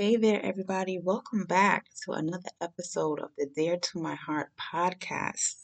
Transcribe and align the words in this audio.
Hey 0.00 0.14
there, 0.14 0.40
everybody. 0.40 1.00
Welcome 1.00 1.44
back 1.46 1.86
to 2.04 2.12
another 2.12 2.50
episode 2.60 3.18
of 3.18 3.30
the 3.36 3.46
Dear 3.46 3.78
to 3.78 3.98
My 3.98 4.14
Heart 4.14 4.50
podcast, 4.56 5.56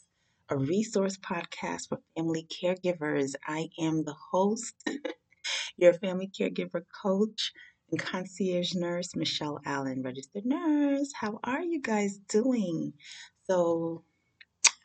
a 0.49 0.57
resource 0.57 1.17
podcast 1.17 1.87
for 1.87 1.99
family 2.17 2.45
caregivers. 2.51 3.35
I 3.47 3.69
am 3.79 4.03
the 4.03 4.13
host, 4.33 4.75
your 5.77 5.93
family 5.93 6.29
caregiver 6.37 6.81
coach 7.01 7.53
and 7.89 7.97
concierge 7.97 8.73
nurse, 8.73 9.15
Michelle 9.15 9.61
Allen, 9.65 10.03
registered 10.03 10.45
nurse. 10.45 11.13
How 11.13 11.39
are 11.45 11.63
you 11.63 11.81
guys 11.81 12.17
doing? 12.27 12.91
So, 13.49 14.03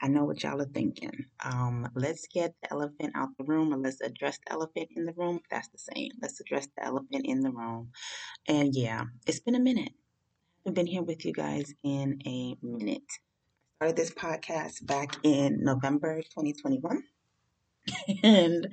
I 0.03 0.09
know 0.09 0.25
what 0.25 0.43
y'all 0.43 0.61
are 0.61 0.67
thinking. 0.67 1.27
Um, 1.45 1.89
let's 1.95 2.27
get 2.29 2.55
the 2.63 2.73
elephant 2.73 3.13
out 3.15 3.31
the 3.39 3.45
room, 3.45 3.75
or 3.75 3.79
let's 3.79 4.01
address 4.01 4.39
the 4.47 4.53
elephant 4.53 4.89
in 4.97 5.07
the 5.07 5.13
room. 5.15 5.41
That's 5.51 5.69
the 5.69 5.79
same. 5.79 6.13
Let's 6.23 6.41
address 6.41 6.69
the 6.77 6.85
elephant 6.85 7.27
in 7.27 7.41
the 7.41 7.51
room. 7.51 7.91
And 8.49 8.75
yeah, 8.75 9.05
it's 9.27 9.41
been 9.41 9.57
a 9.57 9.61
minute. 9.61 9.93
I've 10.67 10.75
been 10.75 10.87
here 10.87 11.03
with 11.03 11.25
you 11.25 11.33
guys 11.33 11.75
in 11.85 12.21
a 12.27 12.57
minute. 12.63 13.03
I 13.81 13.87
started 13.87 13.97
this 13.97 14.11
podcast 14.13 14.87
back 14.87 15.17
in 15.25 15.65
November 15.65 16.23
2021. 16.23 17.03
And 18.23 18.69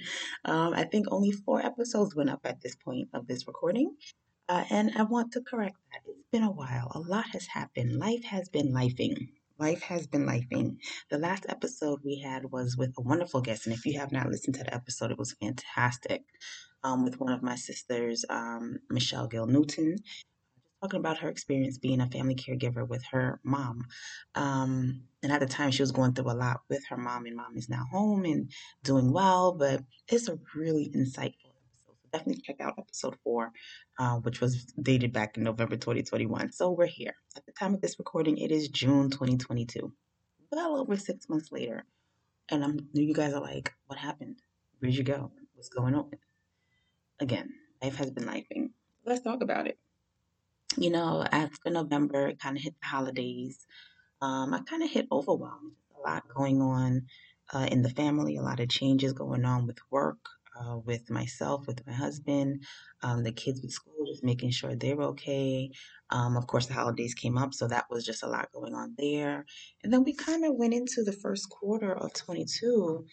um, 0.46 0.74
I 0.74 0.84
think 0.84 1.08
only 1.12 1.32
four 1.32 1.66
episodes 1.66 2.16
went 2.16 2.30
up 2.30 2.42
at 2.46 2.62
this 2.62 2.76
point 2.76 3.10
of 3.14 3.28
this 3.28 3.48
recording. 3.48 3.96
Uh, 4.50 4.66
and 4.70 4.92
I 4.98 5.04
want 5.04 5.34
to 5.34 5.42
correct 5.42 5.78
that. 5.92 6.02
It's 6.10 6.30
been 6.32 6.44
a 6.44 6.52
while. 6.52 6.92
A 6.96 7.00
lot 7.00 7.26
has 7.34 7.48
happened. 7.48 7.98
Life 7.98 8.24
has 8.26 8.50
been 8.50 8.74
lifing. 8.74 9.30
Life 9.60 9.82
has 9.84 10.06
been 10.06 10.26
lifing. 10.28 10.78
The 11.10 11.18
last 11.18 11.46
episode 11.50 12.00
we 12.04 12.20
had 12.20 12.52
was 12.52 12.78
with 12.78 12.94
a 12.98 13.02
wonderful 13.02 13.42
guest, 13.42 13.66
and 13.66 13.74
if 13.74 13.86
you 13.86 13.98
have 14.00 14.12
not 14.12 14.30
listened 14.30 14.56
to 14.56 14.64
the 14.64 14.74
episode, 14.74 15.10
it 15.10 15.18
was 15.18 15.34
fantastic. 15.34 16.24
Um, 16.84 17.04
with 17.04 17.20
one 17.20 17.34
of 17.34 17.42
my 17.42 17.56
sisters, 17.56 18.24
um, 18.30 18.78
Michelle 18.90 19.28
Gill 19.28 19.48
Newton, 19.48 19.98
talking 20.82 21.00
about 21.00 21.18
her 21.20 21.30
experience 21.30 21.80
being 21.80 22.02
a 22.02 22.10
family 22.10 22.36
caregiver 22.36 22.88
with 22.88 23.04
her 23.12 23.40
mom. 23.44 23.86
Um, 24.36 25.02
and 25.24 25.32
at 25.32 25.40
the 25.40 25.48
time, 25.48 25.72
she 25.72 25.82
was 25.82 25.92
going 25.92 26.14
through 26.14 26.32
a 26.32 26.34
lot 26.34 26.62
with 26.70 26.86
her 26.90 26.98
mom, 26.98 27.26
and 27.26 27.36
mom 27.36 27.58
is 27.58 27.68
now 27.68 27.86
home 27.92 28.26
and 28.26 28.52
doing 28.84 29.12
well. 29.12 29.54
But 29.54 29.82
it's 30.08 30.28
a 30.28 30.38
really 30.56 30.92
insightful 30.96 31.47
definitely 32.18 32.42
check 32.42 32.60
out 32.60 32.74
episode 32.80 33.16
four, 33.24 33.52
uh, 34.00 34.16
which 34.16 34.42
was 34.42 34.66
dated 34.82 35.14
back 35.14 35.38
in 35.38 35.44
November 35.44 35.76
2021. 35.76 36.52
So 36.52 36.72
we're 36.72 36.88
here. 36.88 37.14
At 37.36 37.46
the 37.46 37.52
time 37.52 37.76
of 37.76 37.82
this 37.82 38.00
recording, 38.00 38.40
it 38.40 38.52
is 38.52 38.70
June 38.70 39.12
2022. 39.12 39.94
Well 40.52 40.78
over 40.78 40.98
six 40.98 41.30
months 41.30 41.52
later. 41.52 41.86
And 42.50 42.64
I'm 42.64 42.90
you 42.94 43.14
guys 43.14 43.34
are 43.34 43.42
like, 43.42 43.74
what 43.86 44.00
happened? 44.00 44.38
Where'd 44.80 44.96
you 44.96 45.04
go? 45.04 45.32
What's 45.54 45.70
going 45.70 45.94
on? 45.94 46.10
Again, 47.20 47.52
life 47.84 47.98
has 47.98 48.10
been 48.10 48.26
lifing. 48.26 48.70
Let's 49.06 49.22
talk 49.22 49.44
about 49.44 49.68
it. 49.68 49.78
You 50.76 50.90
know, 50.90 51.24
after 51.32 51.70
November, 51.70 52.30
it 52.30 52.40
kind 52.40 52.58
of 52.58 52.64
hit 52.64 52.74
the 52.82 52.88
holidays. 52.88 53.66
Um, 54.22 54.54
I 54.54 54.62
kind 54.62 54.82
of 54.82 54.90
hit 54.90 55.08
overwhelmed. 55.12 55.74
A 55.98 56.10
lot 56.10 56.24
going 56.34 56.62
on 56.62 57.04
uh, 57.54 57.68
in 57.72 57.82
the 57.82 57.90
family, 57.90 58.38
a 58.38 58.42
lot 58.42 58.60
of 58.60 58.70
changes 58.70 59.14
going 59.14 59.46
on 59.46 59.68
with 59.68 59.78
work, 59.92 60.30
uh, 60.60 60.78
with 60.78 61.10
myself, 61.10 61.68
with 61.68 61.86
my 61.86 61.94
husband, 61.94 62.64
um, 63.04 63.24
the 63.24 63.32
kids 63.32 63.62
with 63.62 63.72
school, 63.72 63.94
just 64.08 64.24
making 64.24 64.52
sure 64.52 64.76
they're 64.76 65.02
okay. 65.02 65.72
Um, 66.10 66.38
of 66.38 66.48
course, 66.48 66.66
the 66.66 66.74
holidays 66.74 67.14
came 67.14 67.38
up, 67.38 67.54
so 67.54 67.68
that 67.68 67.86
was 67.90 68.06
just 68.06 68.24
a 68.24 68.28
lot 68.28 68.52
going 68.54 68.74
on 68.74 68.96
there. 68.98 69.46
And 69.84 69.92
then 69.92 70.04
we 70.04 70.14
kind 70.14 70.46
of 70.46 70.56
went 70.56 70.74
into 70.74 71.04
the 71.04 71.12
first 71.12 71.50
quarter 71.50 71.96
of 71.96 72.14
22, 72.14 73.06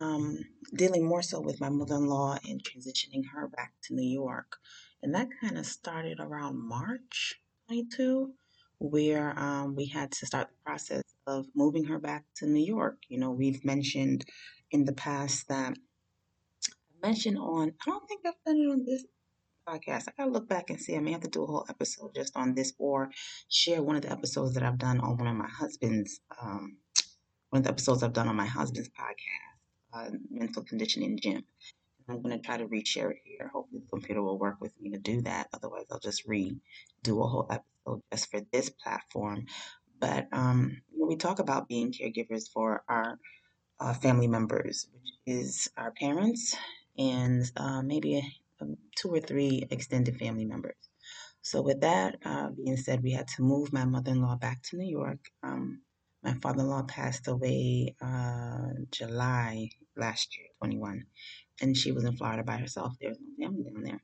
um, 0.00 0.38
dealing 0.74 1.06
more 1.06 1.22
so 1.22 1.40
with 1.40 1.60
my 1.60 1.68
mother 1.68 1.94
in 1.94 2.06
law 2.06 2.36
and 2.48 2.62
transitioning 2.62 3.22
her 3.32 3.48
back 3.48 3.72
to 3.84 3.94
New 3.94 4.08
York. 4.08 4.56
And 5.02 5.14
that 5.14 5.28
kind 5.40 5.58
of 5.58 5.66
started 5.66 6.20
around 6.20 6.58
March 6.58 7.36
22, 7.68 8.32
where 8.78 9.38
um, 9.38 9.76
we 9.76 9.86
had 9.86 10.10
to 10.12 10.26
start 10.26 10.48
the 10.48 10.64
process 10.64 11.02
of 11.26 11.46
moving 11.54 11.84
her 11.84 11.98
back 11.98 12.24
to 12.36 12.46
New 12.46 12.64
York. 12.64 12.98
You 13.08 13.18
know, 13.18 13.30
we've 13.30 13.64
mentioned 13.64 14.24
in 14.72 14.84
the 14.84 14.92
past 14.92 15.48
that 15.48 15.76
mentioned 17.02 17.38
on, 17.38 17.72
I 17.86 17.90
don't 17.90 18.06
think 18.08 18.20
I've 18.26 18.34
done 18.46 18.56
it 18.56 18.70
on 18.70 18.84
this 18.84 19.04
podcast. 19.68 20.08
I 20.08 20.12
gotta 20.16 20.30
look 20.30 20.48
back 20.48 20.70
and 20.70 20.80
see. 20.80 20.96
I 20.96 21.00
may 21.00 21.12
have 21.12 21.22
to 21.22 21.28
do 21.28 21.42
a 21.42 21.46
whole 21.46 21.66
episode 21.68 22.14
just 22.14 22.36
on 22.36 22.54
this 22.54 22.72
or 22.78 23.10
share 23.48 23.82
one 23.82 23.96
of 23.96 24.02
the 24.02 24.12
episodes 24.12 24.54
that 24.54 24.62
I've 24.62 24.78
done 24.78 25.00
on 25.00 25.16
one 25.16 25.28
of 25.28 25.36
my 25.36 25.48
husband's, 25.48 26.20
um, 26.40 26.76
one 27.50 27.60
of 27.60 27.64
the 27.64 27.70
episodes 27.70 28.02
I've 28.02 28.12
done 28.12 28.28
on 28.28 28.36
my 28.36 28.46
husband's 28.46 28.90
podcast, 28.90 29.94
uh, 29.94 30.10
Mental 30.30 30.64
Conditioning 30.64 31.18
Gym. 31.20 31.44
I'm 32.08 32.20
going 32.20 32.36
to 32.36 32.44
try 32.44 32.56
to 32.56 32.66
reshare 32.66 33.10
it 33.12 33.18
here. 33.24 33.50
Hopefully, 33.52 33.80
the 33.80 33.88
computer 33.88 34.22
will 34.22 34.38
work 34.38 34.60
with 34.60 34.72
me 34.80 34.90
to 34.90 34.98
do 34.98 35.22
that. 35.22 35.48
Otherwise, 35.54 35.86
I'll 35.90 36.00
just 36.00 36.26
redo 36.28 36.58
a 37.08 37.28
whole 37.28 37.46
episode 37.50 38.02
just 38.12 38.30
for 38.30 38.40
this 38.52 38.70
platform. 38.70 39.46
But 40.00 40.26
um, 40.32 40.82
we 40.98 41.16
talk 41.16 41.38
about 41.38 41.68
being 41.68 41.92
caregivers 41.92 42.50
for 42.52 42.82
our 42.88 43.18
uh, 43.78 43.94
family 43.94 44.26
members, 44.26 44.88
which 44.92 45.12
is 45.26 45.68
our 45.76 45.92
parents 45.92 46.56
and 46.98 47.44
uh, 47.56 47.82
maybe 47.82 48.18
a, 48.18 48.64
a 48.64 48.68
two 48.96 49.10
or 49.14 49.20
three 49.20 49.66
extended 49.70 50.16
family 50.18 50.44
members. 50.44 50.76
So, 51.42 51.62
with 51.62 51.80
that 51.82 52.16
uh, 52.24 52.50
being 52.50 52.76
said, 52.76 53.02
we 53.02 53.12
had 53.12 53.28
to 53.36 53.42
move 53.42 53.72
my 53.72 53.84
mother 53.84 54.12
in 54.12 54.22
law 54.22 54.36
back 54.36 54.62
to 54.64 54.76
New 54.76 54.88
York. 54.90 55.20
Um, 55.42 55.82
my 56.22 56.34
father 56.34 56.60
in 56.60 56.68
law 56.68 56.82
passed 56.82 57.28
away 57.28 57.94
uh, 58.02 58.70
July 58.92 59.70
last 59.96 60.36
year, 60.36 60.48
21, 60.60 61.04
and 61.62 61.76
she 61.76 61.92
was 61.92 62.04
in 62.04 62.16
Florida 62.16 62.44
by 62.44 62.58
herself. 62.58 62.94
There 63.00 63.10
was 63.10 63.18
no 63.38 63.46
family 63.48 63.64
down 63.64 63.82
there. 63.84 64.02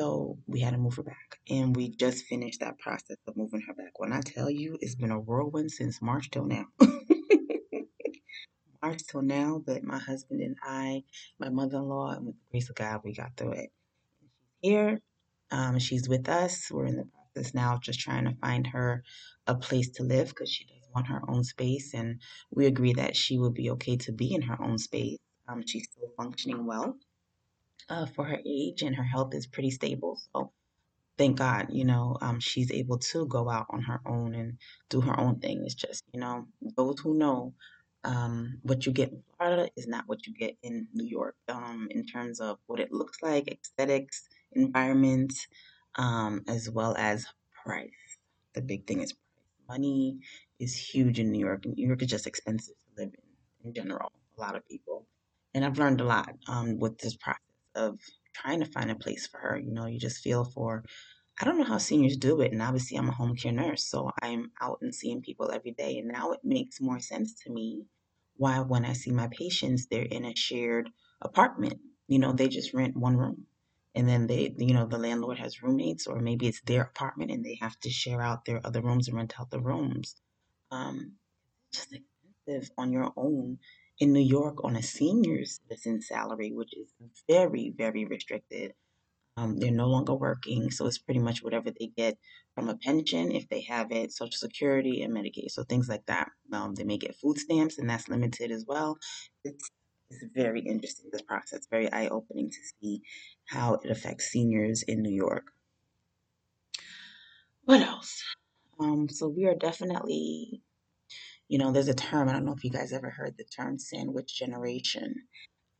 So 0.00 0.38
we 0.46 0.60
had 0.60 0.72
to 0.72 0.78
move 0.78 0.96
her 0.96 1.04
back. 1.04 1.38
And 1.50 1.76
we 1.76 1.90
just 1.90 2.26
finished 2.26 2.60
that 2.60 2.78
process 2.78 3.16
of 3.28 3.36
moving 3.36 3.62
her 3.68 3.74
back. 3.74 3.98
When 3.98 4.12
I 4.12 4.20
tell 4.20 4.50
you, 4.50 4.78
it's 4.80 4.96
been 4.96 5.12
a 5.12 5.20
whirlwind 5.20 5.72
since 5.72 6.02
March 6.02 6.30
till 6.30 6.44
now. 6.46 6.66
March 8.82 9.02
till 9.10 9.22
now, 9.22 9.62
but 9.66 9.84
my 9.84 9.98
husband 9.98 10.42
and 10.42 10.56
I, 10.62 11.04
my 11.40 11.48
mother 11.50 11.78
in 11.78 11.84
law, 11.84 12.10
and 12.10 12.26
with 12.26 12.36
the 12.36 12.42
grace 12.52 12.70
of 12.70 12.76
God, 12.76 13.00
we 13.04 13.14
got 13.14 13.36
through 13.36 13.52
it. 13.52 13.70
she's 14.62 14.70
here. 14.72 15.00
Um, 15.52 15.78
she's 15.78 16.08
with 16.08 16.28
us. 16.28 16.70
We're 16.70 16.86
in 16.86 16.96
the 16.96 17.08
process 17.34 17.54
now 17.54 17.74
of 17.74 17.82
just 17.82 18.00
trying 18.00 18.26
to 18.26 18.36
find 18.40 18.66
her 18.68 19.04
a 19.46 19.56
place 19.56 19.90
to 19.92 20.04
live 20.04 20.30
because 20.30 20.50
she 20.50 20.64
does 20.66 20.88
want 20.94 21.08
her 21.08 21.22
own 21.28 21.44
space. 21.44 21.94
And 21.94 22.20
we 22.52 22.66
agree 22.66 22.94
that 22.94 23.16
she 23.16 23.38
would 23.38 23.54
be 23.54 23.70
okay 23.72 23.96
to 23.98 24.12
be 24.12 24.34
in 24.34 24.42
her 24.42 24.62
own 24.62 24.78
space. 24.78 25.18
Um, 25.48 25.64
she's 25.66 25.84
still 25.90 26.10
functioning 26.16 26.66
well 26.66 26.96
uh, 27.90 28.06
for 28.06 28.24
her 28.26 28.40
age, 28.46 28.82
and 28.82 28.96
her 28.96 29.04
health 29.04 29.34
is 29.34 29.46
pretty 29.46 29.70
stable. 29.70 30.18
So 30.34 30.52
thank 31.18 31.38
God, 31.38 31.68
you 31.70 31.84
know, 31.84 32.16
um, 32.22 32.40
she's 32.40 32.72
able 32.72 32.98
to 32.98 33.26
go 33.26 33.48
out 33.50 33.66
on 33.70 33.82
her 33.82 34.00
own 34.06 34.34
and 34.34 34.58
do 34.90 35.00
her 35.00 35.18
own 35.18 35.40
thing. 35.40 35.62
It's 35.64 35.74
just, 35.74 36.04
you 36.12 36.20
know, 36.20 36.46
those 36.76 37.00
who 37.00 37.14
know 37.18 37.54
um, 38.04 38.58
what 38.62 38.86
you 38.86 38.92
get 38.92 39.10
in 39.10 39.22
Florida 39.36 39.70
is 39.76 39.86
not 39.86 40.04
what 40.06 40.26
you 40.26 40.34
get 40.34 40.56
in 40.62 40.88
New 40.94 41.06
York 41.06 41.36
um, 41.48 41.88
in 41.90 42.06
terms 42.06 42.40
of 42.40 42.58
what 42.66 42.80
it 42.80 42.92
looks 42.92 43.22
like, 43.22 43.48
aesthetics, 43.48 44.28
environment, 44.52 45.32
um, 45.96 46.42
as 46.48 46.70
well 46.70 46.94
as 46.98 47.26
price. 47.64 47.90
The 48.54 48.62
big 48.62 48.86
thing 48.86 49.00
is 49.00 49.12
price. 49.12 49.24
Money 49.68 50.18
is 50.58 50.74
huge 50.74 51.20
in 51.20 51.30
New 51.30 51.40
York. 51.40 51.64
New 51.66 51.86
York 51.86 52.02
is 52.02 52.08
just 52.08 52.26
expensive 52.26 52.74
to 52.78 53.02
live 53.02 53.12
in 53.14 53.28
in 53.64 53.74
general. 53.74 54.12
A 54.36 54.40
lot 54.40 54.56
of 54.56 54.66
people, 54.68 55.06
and 55.54 55.64
I've 55.64 55.78
learned 55.78 56.00
a 56.00 56.04
lot 56.04 56.30
um, 56.46 56.78
with 56.78 56.98
this 56.98 57.16
process 57.16 57.40
of 57.74 57.98
trying 58.34 58.60
to 58.60 58.66
find 58.66 58.90
a 58.90 58.94
place 58.94 59.26
for 59.26 59.38
her. 59.38 59.58
You 59.58 59.72
know, 59.72 59.86
you 59.86 59.98
just 59.98 60.22
feel 60.22 60.44
for 60.44 60.84
I 61.40 61.44
don't 61.44 61.58
know 61.58 61.64
how 61.64 61.78
seniors 61.78 62.16
do 62.16 62.40
it. 62.40 62.52
And 62.52 62.62
obviously, 62.62 62.98
I'm 62.98 63.08
a 63.08 63.12
home 63.12 63.36
care 63.36 63.52
nurse, 63.52 63.84
so 63.84 64.10
I'm 64.22 64.52
out 64.60 64.78
and 64.82 64.94
seeing 64.94 65.22
people 65.22 65.50
every 65.52 65.72
day. 65.72 65.98
And 65.98 66.08
now 66.08 66.32
it 66.32 66.40
makes 66.44 66.80
more 66.80 67.00
sense 67.00 67.34
to 67.44 67.52
me 67.52 67.86
why, 68.36 68.60
when 68.60 68.84
I 68.84 68.94
see 68.94 69.12
my 69.12 69.28
patients, 69.28 69.86
they're 69.86 70.02
in 70.02 70.24
a 70.24 70.34
shared 70.36 70.90
apartment. 71.22 71.80
You 72.08 72.18
know, 72.20 72.32
they 72.32 72.48
just 72.48 72.74
rent 72.74 72.96
one 72.96 73.16
room. 73.16 73.46
And 73.94 74.08
then 74.08 74.26
they, 74.26 74.54
you 74.58 74.74
know, 74.74 74.86
the 74.86 74.98
landlord 74.98 75.38
has 75.38 75.62
roommates, 75.62 76.06
or 76.06 76.20
maybe 76.20 76.48
it's 76.48 76.62
their 76.62 76.82
apartment 76.82 77.30
and 77.32 77.44
they 77.44 77.58
have 77.60 77.78
to 77.80 77.90
share 77.90 78.22
out 78.22 78.44
their 78.44 78.60
other 78.64 78.82
rooms 78.82 79.08
and 79.08 79.16
rent 79.16 79.34
out 79.40 79.50
the 79.50 79.60
rooms. 79.60 80.16
Um, 80.70 81.14
just 81.72 81.94
expensive 82.46 82.70
on 82.78 82.92
your 82.92 83.12
own 83.16 83.58
in 84.00 84.12
New 84.12 84.20
York 84.22 84.64
on 84.64 84.76
a 84.76 84.82
senior 84.82 85.44
citizen 85.44 86.00
salary, 86.02 86.52
which 86.52 86.72
is 86.76 86.88
very, 87.28 87.72
very 87.76 88.04
restricted. 88.06 88.74
Um, 89.38 89.56
they're 89.56 89.70
no 89.70 89.86
longer 89.86 90.14
working, 90.14 90.68
so 90.72 90.86
it's 90.86 90.98
pretty 90.98 91.20
much 91.20 91.44
whatever 91.44 91.70
they 91.70 91.92
get 91.96 92.18
from 92.56 92.68
a 92.68 92.76
pension 92.76 93.30
if 93.30 93.48
they 93.48 93.60
have 93.62 93.92
it, 93.92 94.12
Social 94.12 94.36
Security 94.36 95.02
and 95.02 95.14
Medicaid, 95.14 95.50
so 95.50 95.62
things 95.62 95.88
like 95.88 96.04
that. 96.06 96.28
Um, 96.52 96.74
they 96.74 96.82
may 96.82 96.98
get 96.98 97.14
food 97.14 97.38
stamps, 97.38 97.78
and 97.78 97.88
that's 97.88 98.08
limited 98.08 98.50
as 98.50 98.64
well. 98.66 98.98
It's, 99.44 99.70
it's 100.10 100.24
very 100.34 100.62
interesting 100.62 101.10
this 101.12 101.22
process, 101.22 101.68
very 101.70 101.92
eye 101.92 102.08
opening 102.08 102.50
to 102.50 102.58
see 102.80 103.02
how 103.44 103.74
it 103.74 103.90
affects 103.90 104.32
seniors 104.32 104.82
in 104.82 105.02
New 105.02 105.14
York. 105.14 105.44
What 107.62 107.82
else? 107.82 108.20
Um, 108.80 109.08
so 109.08 109.28
we 109.28 109.46
are 109.46 109.54
definitely, 109.54 110.62
you 111.46 111.58
know, 111.58 111.70
there's 111.70 111.86
a 111.86 111.94
term. 111.94 112.28
I 112.28 112.32
don't 112.32 112.44
know 112.44 112.54
if 112.54 112.64
you 112.64 112.70
guys 112.70 112.92
ever 112.92 113.10
heard 113.10 113.36
the 113.38 113.44
term 113.44 113.78
sandwich 113.78 114.36
generation. 114.36 115.14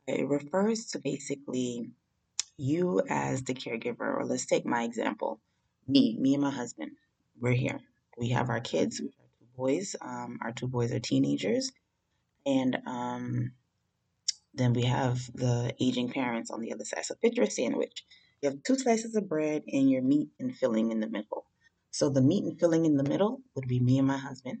It 0.07 0.29
refers 0.29 0.85
to 0.91 0.99
basically 0.99 1.89
you 2.59 3.01
as 3.09 3.43
the 3.43 3.53
caregiver, 3.53 4.15
or 4.15 4.25
let's 4.25 4.45
take 4.45 4.65
my 4.65 4.83
example, 4.83 5.39
me, 5.87 6.17
me 6.19 6.33
and 6.33 6.43
my 6.43 6.51
husband, 6.51 6.91
we're 7.39 7.53
here. 7.53 7.79
We 8.17 8.29
have 8.29 8.49
our 8.49 8.59
kids, 8.59 8.99
have 8.99 9.07
two 9.07 9.45
boys. 9.55 9.95
Um, 10.01 10.39
our 10.41 10.51
two 10.51 10.67
boys 10.67 10.91
are 10.91 10.99
teenagers, 10.99 11.71
and 12.45 12.77
um, 12.85 13.53
then 14.53 14.73
we 14.73 14.83
have 14.83 15.19
the 15.33 15.73
aging 15.79 16.11
parents 16.11 16.51
on 16.51 16.59
the 16.59 16.73
other 16.73 16.85
side. 16.85 17.05
So 17.05 17.15
picture 17.15 17.43
a 17.43 17.49
sandwich. 17.49 18.03
You 18.41 18.49
have 18.49 18.63
two 18.63 18.77
slices 18.77 19.15
of 19.15 19.29
bread 19.29 19.63
and 19.71 19.89
your 19.89 20.01
meat 20.01 20.29
and 20.39 20.55
filling 20.55 20.91
in 20.91 20.99
the 20.99 21.09
middle. 21.09 21.45
So 21.91 22.09
the 22.09 22.21
meat 22.21 22.43
and 22.43 22.59
filling 22.59 22.85
in 22.85 22.97
the 22.97 23.03
middle 23.03 23.41
would 23.55 23.67
be 23.67 23.79
me 23.79 23.97
and 23.99 24.07
my 24.07 24.17
husband. 24.17 24.59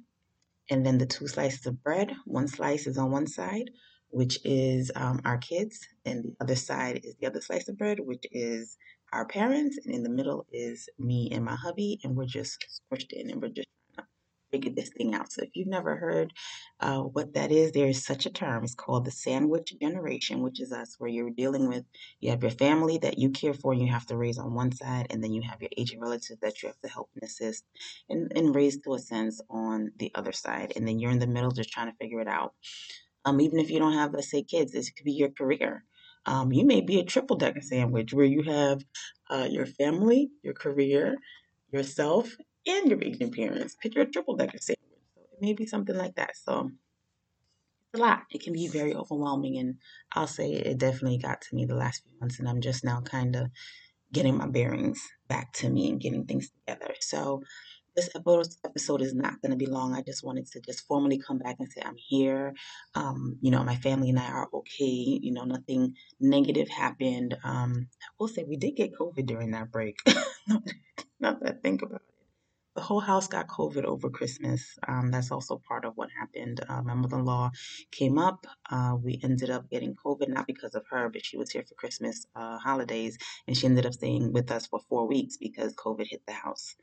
And 0.69 0.85
then 0.85 0.97
the 0.97 1.05
two 1.05 1.27
slices 1.27 1.65
of 1.65 1.83
bread, 1.83 2.13
one 2.25 2.47
slice 2.47 2.87
is 2.87 2.97
on 2.97 3.11
one 3.11 3.27
side, 3.27 3.71
which 4.09 4.39
is 4.43 4.91
um, 4.95 5.21
our 5.25 5.37
kids, 5.37 5.87
and 6.05 6.23
the 6.23 6.35
other 6.41 6.55
side 6.55 7.01
is 7.03 7.15
the 7.19 7.27
other 7.27 7.41
slice 7.41 7.67
of 7.69 7.77
bread, 7.77 7.99
which 7.99 8.25
is 8.31 8.77
our 9.13 9.25
parents, 9.25 9.79
and 9.83 9.93
in 9.93 10.03
the 10.03 10.09
middle 10.09 10.45
is 10.51 10.87
me 10.99 11.29
and 11.31 11.43
my 11.43 11.55
hubby, 11.55 11.99
and 12.03 12.15
we're 12.15 12.25
just 12.25 12.65
squished 12.91 13.11
in, 13.11 13.29
and 13.29 13.41
we're 13.41 13.49
just 13.49 13.67
trying 13.95 14.05
to 14.05 14.51
figure 14.51 14.71
this 14.75 14.89
thing 14.89 15.15
out. 15.15 15.31
So 15.31 15.43
if 15.43 15.49
you've 15.53 15.67
never 15.67 15.95
heard 15.95 16.33
uh, 16.79 16.99
what 16.99 17.33
that 17.33 17.51
is, 17.51 17.71
there 17.71 17.87
is 17.87 18.03
such 18.03 18.25
a 18.25 18.29
term. 18.31 18.63
It's 18.63 18.75
called 18.75 19.05
the 19.05 19.11
sandwich 19.11 19.73
generation, 19.81 20.41
which 20.41 20.59
is 20.59 20.71
us, 20.71 20.95
where 20.99 21.09
you're 21.09 21.31
dealing 21.31 21.67
with 21.67 21.85
you 22.19 22.29
have 22.31 22.43
your 22.43 22.51
family 22.51 22.97
that 22.99 23.17
you 23.17 23.29
care 23.29 23.53
for 23.53 23.73
and 23.73 23.81
you 23.81 23.91
have 23.91 24.05
to 24.07 24.17
raise 24.17 24.37
on 24.37 24.53
one 24.53 24.71
side, 24.71 25.07
and 25.09 25.23
then 25.23 25.33
you 25.33 25.41
have 25.41 25.61
your 25.61 25.71
aging 25.77 25.99
relatives 25.99 26.39
that 26.41 26.61
you 26.61 26.67
have 26.67 26.79
to 26.81 26.89
help 26.89 27.09
and 27.15 27.23
assist 27.23 27.63
and, 28.09 28.31
and 28.35 28.55
raise 28.55 28.77
to 28.81 28.93
a 28.93 28.99
sense 28.99 29.41
on 29.49 29.91
the 29.97 30.11
other 30.15 30.31
side. 30.31 30.73
And 30.75 30.87
then 30.87 30.99
you're 30.99 31.11
in 31.11 31.19
the 31.19 31.27
middle 31.27 31.51
just 31.51 31.71
trying 31.71 31.91
to 31.91 31.97
figure 31.97 32.21
it 32.21 32.27
out. 32.27 32.53
Um, 33.29 33.41
even 33.41 33.59
if 33.59 33.69
you 33.69 33.77
don't 33.77 33.93
have, 33.93 34.13
let's 34.13 34.31
say, 34.31 34.41
kids, 34.41 34.71
this 34.71 34.89
could 34.89 35.05
be 35.05 35.11
your 35.11 35.29
career. 35.29 35.83
Um, 36.25 36.51
you 36.51 36.65
may 36.65 36.81
be 36.81 36.99
a 36.99 37.05
triple 37.05 37.37
decker 37.37 37.61
sandwich 37.61 38.11
where 38.11 38.25
you 38.25 38.41
have 38.43 38.83
uh, 39.29 39.47
your 39.49 39.67
family, 39.67 40.31
your 40.41 40.55
career, 40.55 41.15
yourself, 41.71 42.35
and 42.65 42.89
your 42.89 43.01
aging 43.03 43.31
parents. 43.31 43.75
Picture 43.75 44.01
a 44.01 44.05
triple 44.05 44.35
decker 44.35 44.57
sandwich. 44.57 45.03
So 45.13 45.21
it 45.21 45.41
may 45.41 45.53
be 45.53 45.67
something 45.67 45.95
like 45.95 46.15
that. 46.15 46.31
So 46.35 46.71
it's 47.93 47.99
a 47.99 48.03
lot. 48.03 48.23
It 48.31 48.41
can 48.41 48.53
be 48.53 48.67
very 48.67 48.95
overwhelming. 48.95 49.59
And 49.59 49.75
I'll 50.13 50.27
say 50.27 50.53
it 50.53 50.79
definitely 50.79 51.19
got 51.19 51.41
to 51.41 51.55
me 51.55 51.65
the 51.65 51.75
last 51.75 52.03
few 52.03 52.19
months. 52.19 52.39
And 52.39 52.49
I'm 52.49 52.61
just 52.61 52.83
now 52.83 53.01
kind 53.01 53.35
of 53.35 53.51
getting 54.11 54.37
my 54.37 54.47
bearings 54.47 54.99
back 55.27 55.53
to 55.53 55.69
me 55.69 55.89
and 55.89 56.01
getting 56.01 56.25
things 56.25 56.49
together. 56.49 56.95
So 56.99 57.43
this 58.07 58.57
episode 58.63 59.01
is 59.01 59.13
not 59.13 59.41
going 59.41 59.51
to 59.51 59.57
be 59.57 59.65
long. 59.65 59.93
I 59.93 60.01
just 60.01 60.23
wanted 60.23 60.47
to 60.47 60.61
just 60.61 60.87
formally 60.87 61.17
come 61.17 61.37
back 61.37 61.57
and 61.59 61.69
say 61.69 61.81
I'm 61.83 61.97
here. 61.97 62.53
Um, 62.95 63.37
you 63.41 63.51
know, 63.51 63.63
my 63.63 63.75
family 63.75 64.09
and 64.09 64.19
I 64.19 64.27
are 64.27 64.47
okay. 64.53 65.19
You 65.21 65.33
know, 65.33 65.43
nothing 65.43 65.95
negative 66.19 66.69
happened. 66.69 67.37
Um, 67.43 67.87
I 68.03 68.07
will 68.19 68.27
say 68.27 68.45
we 68.47 68.57
did 68.57 68.75
get 68.75 68.93
COVID 68.93 69.25
during 69.25 69.51
that 69.51 69.71
break. 69.71 69.97
not 71.19 71.39
that 71.41 71.49
I 71.49 71.51
think 71.61 71.81
about 71.81 72.01
it. 72.01 72.01
The 72.75 72.81
whole 72.81 73.01
house 73.01 73.27
got 73.27 73.47
COVID 73.47 73.83
over 73.83 74.09
Christmas. 74.09 74.77
Um, 74.87 75.11
that's 75.11 75.31
also 75.31 75.61
part 75.67 75.83
of 75.83 75.97
what 75.97 76.09
happened. 76.17 76.61
Uh, 76.69 76.81
my 76.81 76.93
mother 76.93 77.17
in 77.17 77.25
law 77.25 77.51
came 77.91 78.17
up. 78.17 78.47
Uh, 78.69 78.95
we 79.01 79.19
ended 79.21 79.49
up 79.49 79.69
getting 79.69 79.95
COVID, 79.95 80.29
not 80.29 80.47
because 80.47 80.75
of 80.75 80.85
her, 80.91 81.09
but 81.09 81.25
she 81.25 81.35
was 81.35 81.51
here 81.51 81.63
for 81.67 81.75
Christmas 81.75 82.25
uh, 82.35 82.57
holidays, 82.59 83.17
and 83.47 83.57
she 83.57 83.65
ended 83.67 83.85
up 83.85 83.93
staying 83.93 84.31
with 84.31 84.49
us 84.51 84.67
for 84.67 84.79
four 84.87 85.07
weeks 85.07 85.35
because 85.35 85.73
COVID 85.75 86.07
hit 86.07 86.21
the 86.25 86.33
house. 86.33 86.75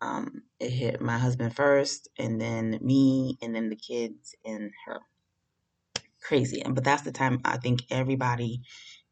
Um, 0.00 0.42
it 0.60 0.70
hit 0.70 1.00
my 1.00 1.18
husband 1.18 1.56
first, 1.56 2.08
and 2.18 2.40
then 2.40 2.78
me, 2.82 3.38
and 3.40 3.54
then 3.54 3.70
the 3.70 3.76
kids 3.76 4.34
and 4.44 4.70
her. 4.86 5.00
Crazy, 6.22 6.60
and 6.60 6.74
but 6.74 6.84
that's 6.84 7.02
the 7.02 7.12
time 7.12 7.40
I 7.44 7.56
think 7.56 7.82
everybody 7.90 8.62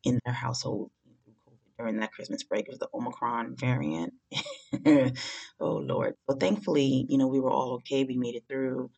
in 0.05 0.19
their 0.25 0.35
household 0.35 0.91
during 1.79 1.99
that 1.99 2.13
Christmas 2.13 2.43
break. 2.43 2.67
It 2.67 2.71
was 2.71 2.79
the 2.79 2.89
Omicron 2.95 3.57
variant. 3.57 4.15
oh 5.61 5.77
Lord! 5.77 6.15
So 6.29 6.37
thankfully, 6.37 7.07
you 7.09 7.19
know, 7.19 7.29
we 7.29 7.41
were 7.41 7.51
all 7.51 7.75
okay. 7.75 8.05
We 8.05 8.17
made 8.17 8.35
it 8.35 8.45
through. 8.49 8.91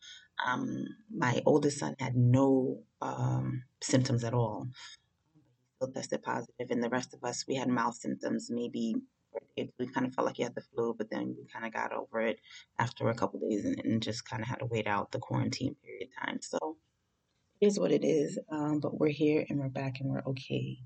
Um, 0.45 0.85
my 1.15 1.41
oldest 1.45 1.79
son 1.79 1.95
had 1.99 2.15
no 2.15 2.83
um, 3.01 3.63
symptoms 3.81 4.23
at 4.23 4.33
all. 4.33 4.67
He 5.33 5.41
still 5.75 5.93
tested 5.93 6.23
positive, 6.23 6.67
and 6.69 6.83
the 6.83 6.89
rest 6.89 7.13
of 7.13 7.23
us, 7.23 7.45
we 7.47 7.55
had 7.55 7.69
mild 7.69 7.95
symptoms, 7.95 8.49
maybe 8.51 8.95
it, 9.57 9.73
we 9.79 9.87
kind 9.87 10.05
of 10.05 10.13
felt 10.13 10.25
like 10.25 10.37
you 10.37 10.45
had 10.45 10.55
the 10.55 10.61
flu, 10.61 10.93
but 10.97 11.09
then 11.09 11.35
we 11.37 11.45
kind 11.51 11.65
of 11.65 11.73
got 11.73 11.91
over 11.91 12.21
it 12.21 12.39
after 12.79 13.09
a 13.09 13.15
couple 13.15 13.39
days 13.39 13.65
and, 13.65 13.79
and 13.83 14.01
just 14.01 14.27
kind 14.29 14.41
of 14.41 14.47
had 14.47 14.59
to 14.59 14.65
wait 14.65 14.87
out 14.87 15.11
the 15.11 15.19
quarantine 15.19 15.75
period 15.83 16.09
time. 16.23 16.39
So 16.41 16.77
it 17.59 17.67
is 17.67 17.79
what 17.79 17.91
it 17.91 18.03
is. 18.03 18.39
Um, 18.49 18.79
but 18.79 18.99
we're 18.99 19.09
here 19.09 19.45
and 19.49 19.59
we're 19.59 19.69
back 19.69 19.99
and 19.99 20.09
we're 20.09 20.23
okay. 20.27 20.77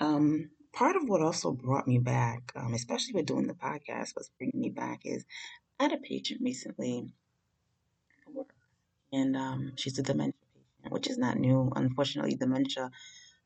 Um, 0.00 0.50
part 0.72 0.96
of 0.96 1.08
what 1.08 1.22
also 1.22 1.52
brought 1.52 1.88
me 1.88 1.98
back, 1.98 2.52
um, 2.56 2.74
especially 2.74 3.14
with 3.14 3.26
doing 3.26 3.46
the 3.46 3.54
podcast, 3.54 4.10
what's 4.14 4.30
bringing 4.38 4.60
me 4.60 4.70
back 4.70 5.02
is 5.04 5.24
I 5.78 5.84
had 5.84 5.92
a 5.92 5.98
patient 5.98 6.40
recently 6.42 7.12
and 9.12 9.36
um, 9.36 9.72
she's 9.76 9.98
a 9.98 10.02
dementia 10.02 10.34
patient, 10.54 10.92
which 10.92 11.08
is 11.08 11.18
not 11.18 11.38
new. 11.38 11.70
Unfortunately, 11.74 12.34
dementia 12.34 12.90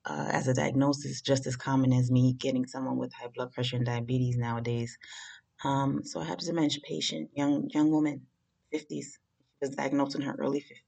uh, 0.04 0.28
as 0.30 0.48
a 0.48 0.54
diagnosis 0.54 1.20
just 1.20 1.46
as 1.46 1.56
common 1.56 1.92
as 1.92 2.10
me 2.10 2.32
getting 2.34 2.66
someone 2.66 2.96
with 2.96 3.12
high 3.12 3.28
blood 3.34 3.52
pressure 3.52 3.76
and 3.76 3.86
diabetes 3.86 4.36
nowadays. 4.36 4.98
Um, 5.64 6.02
so 6.04 6.20
I 6.20 6.24
had 6.24 6.42
a 6.42 6.44
dementia 6.44 6.80
patient, 6.82 7.30
young 7.34 7.68
young 7.70 7.90
woman, 7.90 8.22
50s. 8.74 8.88
She 8.90 9.18
was 9.60 9.70
diagnosed 9.70 10.16
in 10.16 10.22
her 10.22 10.34
early 10.38 10.60
50s. 10.60 10.82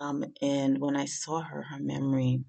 Um, 0.00 0.24
and 0.42 0.80
when 0.80 0.96
I 0.96 1.04
saw 1.04 1.42
her, 1.42 1.62
her 1.62 1.78
memory, 1.78 2.42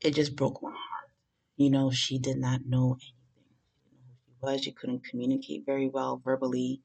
it 0.00 0.14
just 0.14 0.36
broke 0.36 0.62
my 0.62 0.70
heart. 0.70 1.10
You 1.56 1.70
know, 1.70 1.90
she 1.90 2.18
did 2.18 2.38
not 2.38 2.60
know 2.66 2.96
anything. 3.00 3.56
She 3.66 3.80
didn't 3.84 3.98
know 3.98 4.06
who 4.06 4.12
she 4.24 4.34
was. 4.40 4.64
She 4.64 4.72
couldn't 4.72 5.04
communicate 5.04 5.66
very 5.66 5.88
well 5.88 6.22
verbally. 6.24 6.80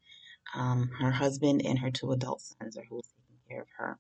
Um, 0.56 0.90
her 1.00 1.12
husband 1.12 1.62
and 1.66 1.80
her 1.80 1.92
two 1.92 2.12
adult 2.12 2.42
sons 2.42 2.78
are 2.78 2.84
who 2.90 2.96
was 2.96 3.08
taking 3.08 3.40
care 3.48 3.62
of 3.62 3.68
her. 3.78 4.00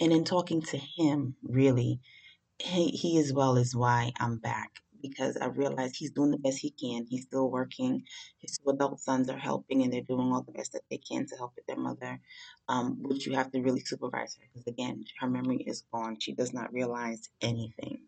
And 0.00 0.12
in 0.12 0.24
talking 0.24 0.62
to 0.62 0.76
him, 0.76 1.36
really, 1.42 2.00
he, 2.58 2.88
he 2.88 3.18
as 3.18 3.32
well 3.32 3.56
is 3.56 3.74
why 3.74 4.12
I'm 4.18 4.38
back 4.38 4.70
because 5.02 5.36
I 5.36 5.46
realize 5.46 5.96
he's 5.96 6.10
doing 6.10 6.30
the 6.30 6.38
best 6.38 6.58
he 6.58 6.70
can. 6.70 7.06
He's 7.08 7.22
still 7.22 7.50
working. 7.50 8.02
His 8.38 8.58
two 8.58 8.70
adult 8.70 9.00
sons 9.00 9.28
are 9.28 9.38
helping 9.38 9.82
and 9.82 9.92
they're 9.92 10.00
doing 10.00 10.32
all 10.32 10.42
the 10.42 10.52
best 10.52 10.72
that 10.72 10.82
they 10.90 10.98
can 10.98 11.26
to 11.26 11.36
help 11.36 11.52
with 11.56 11.66
their 11.66 11.76
mother, 11.76 12.20
um, 12.68 12.98
which 13.02 13.26
you 13.26 13.34
have 13.34 13.50
to 13.52 13.60
really 13.60 13.80
supervise 13.80 14.36
her 14.36 14.44
because, 14.52 14.66
again, 14.66 15.04
her 15.20 15.28
memory 15.28 15.58
is 15.66 15.84
gone. 15.92 16.18
She 16.18 16.32
does 16.32 16.52
not 16.52 16.72
realize 16.72 17.28
anything. 17.40 18.00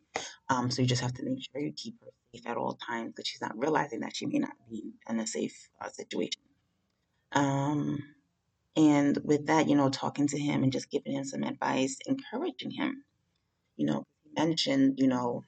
Um, 0.48 0.70
so 0.70 0.82
you 0.82 0.88
just 0.88 1.02
have 1.02 1.14
to 1.14 1.22
make 1.22 1.42
sure 1.42 1.60
you 1.60 1.72
keep 1.72 2.00
her 2.00 2.10
safe 2.34 2.46
at 2.46 2.56
all 2.56 2.74
times 2.74 3.12
because 3.14 3.28
she's 3.28 3.40
not 3.40 3.58
realizing 3.58 4.00
that 4.00 4.16
she 4.16 4.26
may 4.26 4.38
not 4.38 4.54
be 4.68 4.92
in 5.08 5.20
a 5.20 5.26
safe 5.26 5.68
uh, 5.80 5.88
situation. 5.90 6.42
Um, 7.32 8.02
and 8.76 9.18
with 9.24 9.46
that, 9.46 9.68
you 9.68 9.76
know, 9.76 9.88
talking 9.88 10.28
to 10.28 10.38
him 10.38 10.62
and 10.62 10.72
just 10.72 10.90
giving 10.90 11.12
him 11.12 11.24
some 11.24 11.42
advice, 11.42 11.98
encouraging 12.06 12.70
him. 12.70 13.04
You 13.76 13.86
know, 13.86 14.04
mentioned, 14.36 14.98
you 14.98 15.08
know, 15.08 15.44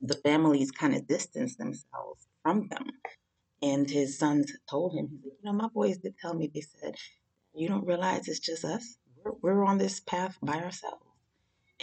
the 0.00 0.14
families 0.14 0.70
kind 0.70 0.94
of 0.94 1.06
distance 1.06 1.56
themselves 1.56 2.26
from 2.42 2.68
them. 2.68 2.86
And 3.62 3.90
his 3.90 4.18
sons 4.18 4.52
told 4.70 4.94
him, 4.94 5.20
you 5.24 5.32
know, 5.42 5.52
my 5.52 5.68
boys 5.68 5.98
did 5.98 6.16
tell 6.18 6.34
me, 6.34 6.50
they 6.52 6.60
said, 6.60 6.94
you 7.54 7.68
don't 7.68 7.86
realize 7.86 8.28
it's 8.28 8.38
just 8.38 8.64
us. 8.64 8.96
We're, 9.24 9.32
we're 9.42 9.64
on 9.64 9.78
this 9.78 10.00
path 10.00 10.38
by 10.42 10.58
ourselves. 10.58 11.02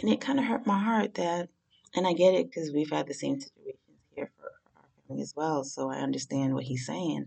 And 0.00 0.10
it 0.10 0.20
kind 0.20 0.38
of 0.38 0.46
hurt 0.46 0.66
my 0.66 0.78
heart 0.78 1.14
that, 1.14 1.48
and 1.94 2.06
I 2.06 2.12
get 2.12 2.34
it 2.34 2.50
because 2.50 2.72
we've 2.72 2.90
had 2.90 3.06
the 3.06 3.14
same 3.14 3.40
situations 3.40 4.00
here 4.14 4.30
for, 4.36 4.42
for 4.42 4.78
our 4.78 4.88
family 5.08 5.22
as 5.22 5.34
well. 5.36 5.64
So 5.64 5.90
I 5.90 5.96
understand 5.96 6.54
what 6.54 6.64
he's 6.64 6.86
saying. 6.86 7.26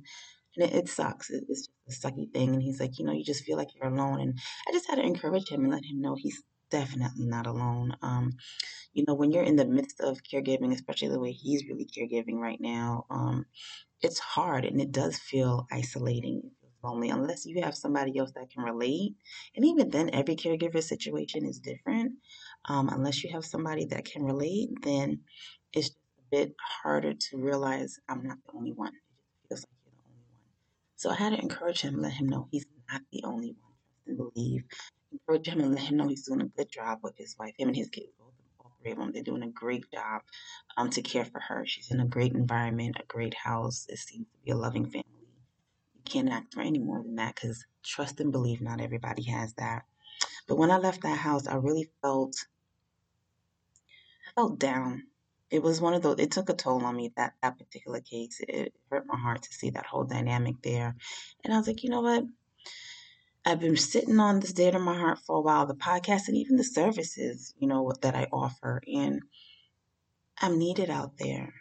And 0.60 0.70
it, 0.70 0.75
it 0.75 0.89
sucks. 0.89 1.30
It, 1.30 1.46
it's 1.50 1.70
just 1.88 2.06
a 2.06 2.08
sucky 2.08 2.32
thing. 2.32 2.54
And 2.54 2.62
he's 2.62 2.80
like, 2.80 3.00
you 3.00 3.06
know, 3.06 3.13
you 3.13 3.24
just 3.24 3.44
feel 3.46 3.58
like 3.58 3.70
you're 3.75 3.92
alone. 3.92 4.22
And 4.22 4.39
I 4.68 4.72
just 4.72 4.89
had 4.89 4.96
to 4.98 5.04
encourage 5.04 5.50
him 5.50 5.63
and 5.63 5.72
let 5.74 5.86
him 5.86 6.01
know 6.01 6.16
he's 6.16 6.44
definitely 6.70 7.25
not 7.25 7.48
alone. 7.48 7.96
Um, 8.01 8.34
you 8.94 9.06
know, 9.08 9.16
when 9.16 9.32
you're 9.32 9.44
in 9.44 9.56
the 9.56 9.66
midst 9.66 10.01
of 10.01 10.20
caregiving, 10.24 10.74
especially 10.74 11.10
the 11.10 11.20
way 11.20 11.32
he's 11.32 11.66
really 11.70 11.88
caregiving 11.88 12.36
right 12.38 12.60
now, 12.62 13.06
um, 13.10 13.46
it's 14.01 14.20
hard 14.20 14.66
and 14.66 14.82
it 14.82 14.92
does 14.92 15.18
feel 15.18 15.68
isolating. 15.72 16.51
Lonely 16.84 17.10
unless 17.10 17.46
you 17.46 17.62
have 17.63 17.75
somebody 17.75 18.18
else 18.18 18.32
that 18.36 18.51
can 18.51 18.63
relate. 18.63 19.16
And 19.56 19.66
even 19.66 19.89
then, 19.89 20.12
every 20.13 20.38
caregiver 20.38 20.82
situation 20.82 21.46
is 21.46 21.60
different. 21.60 22.13
Um, 22.66 22.89
unless 22.89 23.24
you 23.24 23.32
have 23.34 23.46
somebody 23.46 23.86
that 23.88 24.06
can 24.06 24.24
relate, 24.24 24.70
then 24.84 25.22
it's 25.74 25.89
a 25.89 26.22
bit 26.32 26.56
harder 26.84 27.13
to 27.13 27.38
realize 27.38 28.00
I'm 28.10 28.24
not 28.25 28.38
the 28.46 28.58
only 28.58 28.72
one. 28.72 28.94
It 29.44 29.56
just 29.56 29.68
feels 29.68 29.96
like 29.98 30.06
you're 30.06 30.16
the 30.16 30.16
only 30.16 30.30
one. 30.32 30.88
So 31.00 31.10
I 31.10 31.15
had 31.15 31.29
to 31.29 31.39
encourage 31.39 31.79
him, 31.79 32.01
let 32.01 32.12
him 32.12 32.27
know 32.27 32.50
he's 32.51 32.65
not 32.91 33.01
the 33.13 33.24
only 33.24 33.56
one. 33.62 33.72
Trust 33.96 34.08
and 34.08 34.18
believe 34.18 34.65
encourage 35.13 35.48
him 35.48 35.62
and 35.62 35.74
let 35.74 35.86
him 35.86 35.96
know 35.96 36.10
he's 36.10 36.25
doing 36.27 36.41
a 36.41 36.46
good 36.46 36.70
job 36.70 37.00
with 37.01 37.18
his 37.18 37.38
wife. 37.39 37.53
Him 37.58 37.70
and 37.70 37.77
his 37.77 37.88
kids, 37.88 38.10
both, 38.20 38.34
all 38.60 38.74
three 38.82 38.91
of 38.91 38.98
them, 38.98 39.13
they're 39.13 39.24
doing 39.24 39.44
a 39.44 39.48
great 39.48 39.89
job 39.94 40.24
um, 40.75 40.89
to 40.89 41.01
care 41.01 41.24
for 41.24 41.39
her. 41.39 41.65
She's 41.65 41.89
in 41.89 42.01
a 42.01 42.06
great 42.06 42.34
environment, 42.34 42.98
a 43.00 43.06
great 43.06 43.34
house. 43.34 43.86
It 43.88 43.98
seems 43.98 44.25
to 44.25 44.38
be 44.44 44.51
a 44.51 44.58
loving 44.58 44.88
family. 44.88 45.06
You 45.96 46.01
can't 46.03 46.29
ask 46.29 46.51
for 46.53 46.60
any 46.60 46.79
more 46.79 47.01
than 47.01 47.15
that 47.15 47.36
because 47.36 47.65
trust 47.82 48.20
and 48.20 48.34
believe 48.34 48.60
not 48.60 48.82
everybody 48.82 49.24
has 49.24 49.53
that. 49.53 49.84
But 50.50 50.58
when 50.58 50.70
I 50.70 50.79
left 50.79 51.03
that 51.03 51.18
house, 51.18 51.48
I 51.48 51.56
really 51.56 51.89
felt, 52.01 52.36
I 54.27 54.32
felt 54.36 54.60
down. 54.60 55.03
It 55.51 55.63
was 55.63 55.82
one 55.82 55.94
of 55.94 56.01
those 56.01 56.20
it 56.20 56.32
took 56.32 56.50
a 56.50 56.53
toll 56.53 56.84
on 56.86 56.96
me 56.96 57.12
that 57.15 57.34
that 57.41 57.58
particular 57.58 58.01
case. 58.01 58.41
It 58.48 58.74
hurt 58.89 59.06
my 59.08 59.18
heart 59.18 59.44
to 59.44 59.53
see 59.53 59.72
that 59.72 59.86
whole 59.86 60.03
dynamic 60.03 60.62
there. 60.63 60.96
And 61.44 61.53
i 61.53 61.58
was 61.58 61.68
like 61.68 61.84
you 61.84 61.89
know 61.89 62.01
what? 62.01 62.25
I've 63.46 63.60
been 63.60 63.77
sitting 63.77 64.20
on 64.20 64.39
this 64.39 64.53
dear 64.53 64.72
to 64.72 64.79
my 64.79 64.98
heart 64.98 65.20
for 65.25 65.38
a 65.38 65.41
while 65.41 65.65
the 65.65 65.74
podcast 65.74 66.27
and 66.27 66.38
even 66.38 66.58
the 66.58 66.63
services 66.63 67.53
you 67.58 67.68
know 67.68 67.91
that 68.01 68.15
i 68.15 68.27
offer 68.32 68.82
and 68.88 69.22
i'm 70.41 70.60
needed 70.60 70.89
out 70.89 71.18
there. 71.18 71.53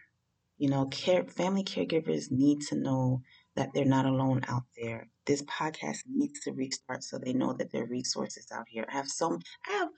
You 0.59 0.69
know 0.69 0.87
care 0.87 1.25
family 1.25 1.65
caregivers 1.65 2.31
need 2.31 2.61
to 2.69 2.77
know 2.77 3.23
that 3.57 3.71
they're 3.75 3.85
not 3.85 4.07
alone 4.07 4.43
out 4.49 4.65
there. 4.77 5.09
This 5.27 5.43
podcast 5.43 5.99
needs 6.09 6.41
to 6.41 6.53
restart 6.53 7.03
so 7.03 7.19
they 7.19 7.33
know 7.33 7.55
that 7.55 7.73
there 7.73 7.85
are 7.85 7.87
resources 7.87 8.49
out 8.53 8.67
here. 8.69 8.85
I 8.89 8.93
have 8.93 9.09
some 9.09 9.41
i 9.67 9.73
have 9.73 9.89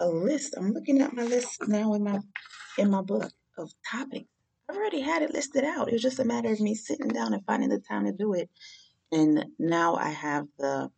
a 0.00 0.08
list 0.08 0.54
i'm 0.58 0.72
looking 0.72 1.00
at 1.02 1.14
my 1.14 1.24
list 1.24 1.68
now 1.68 1.94
in 1.94 2.04
my 2.04 2.18
in 2.78 2.90
my 2.90 3.02
book 3.02 3.30
of 3.58 3.72
topics. 3.90 4.26
I've 4.68 4.76
already 4.76 5.00
had 5.00 5.22
it 5.22 5.32
listed 5.34 5.64
out. 5.64 5.88
It 5.88 5.92
was 5.94 6.02
just 6.02 6.18
a 6.20 6.24
matter 6.24 6.50
of 6.52 6.60
me 6.60 6.74
sitting 6.74 7.08
down 7.08 7.34
and 7.34 7.44
finding 7.46 7.68
the 7.68 7.78
time 7.78 8.06
to 8.06 8.12
do 8.12 8.34
it. 8.34 8.50
And 9.12 9.46
now 9.58 9.96
I 9.96 10.10
have 10.10 10.46
the, 10.58 10.90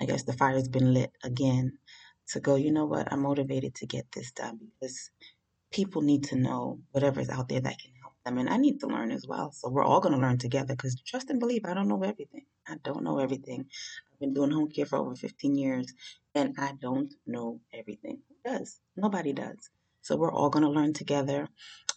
I 0.00 0.06
guess 0.06 0.24
the 0.24 0.34
fire's 0.34 0.68
been 0.68 0.94
lit 0.94 1.12
again 1.24 1.78
to 2.30 2.40
go, 2.40 2.56
you 2.56 2.72
know 2.72 2.86
what, 2.86 3.12
I'm 3.12 3.22
motivated 3.22 3.76
to 3.76 3.86
get 3.86 4.06
this 4.12 4.32
done 4.32 4.58
because 4.80 5.10
people 5.72 6.02
need 6.02 6.24
to 6.24 6.36
know 6.36 6.80
whatever's 6.92 7.30
out 7.30 7.48
there 7.48 7.60
that 7.60 7.78
can 7.78 7.92
help 8.02 8.14
them. 8.24 8.38
And 8.38 8.50
I 8.50 8.58
need 8.58 8.80
to 8.80 8.88
learn 8.88 9.12
as 9.12 9.26
well. 9.28 9.52
So 9.52 9.70
we're 9.70 9.84
all 9.84 10.00
going 10.00 10.14
to 10.14 10.20
learn 10.20 10.38
together 10.38 10.74
because 10.74 11.00
trust 11.06 11.30
and 11.30 11.40
believe, 11.40 11.64
I 11.66 11.74
don't 11.74 11.88
know 11.88 12.02
everything. 12.04 12.46
I 12.68 12.76
don't 12.84 13.04
know 13.04 13.18
everything. 13.20 13.66
I've 14.12 14.20
been 14.20 14.34
doing 14.34 14.52
home 14.52 14.70
care 14.70 14.86
for 14.86 14.98
over 14.98 15.16
15 15.16 15.56
years 15.56 15.92
and 16.34 16.54
I 16.58 16.72
don't 16.80 17.14
know 17.26 17.60
everything. 17.74 18.20
Does? 18.44 18.80
Nobody 18.96 19.32
does. 19.32 19.70
So 20.02 20.16
we're 20.16 20.32
all 20.32 20.50
going 20.50 20.64
to 20.64 20.70
learn 20.70 20.92
together 20.92 21.48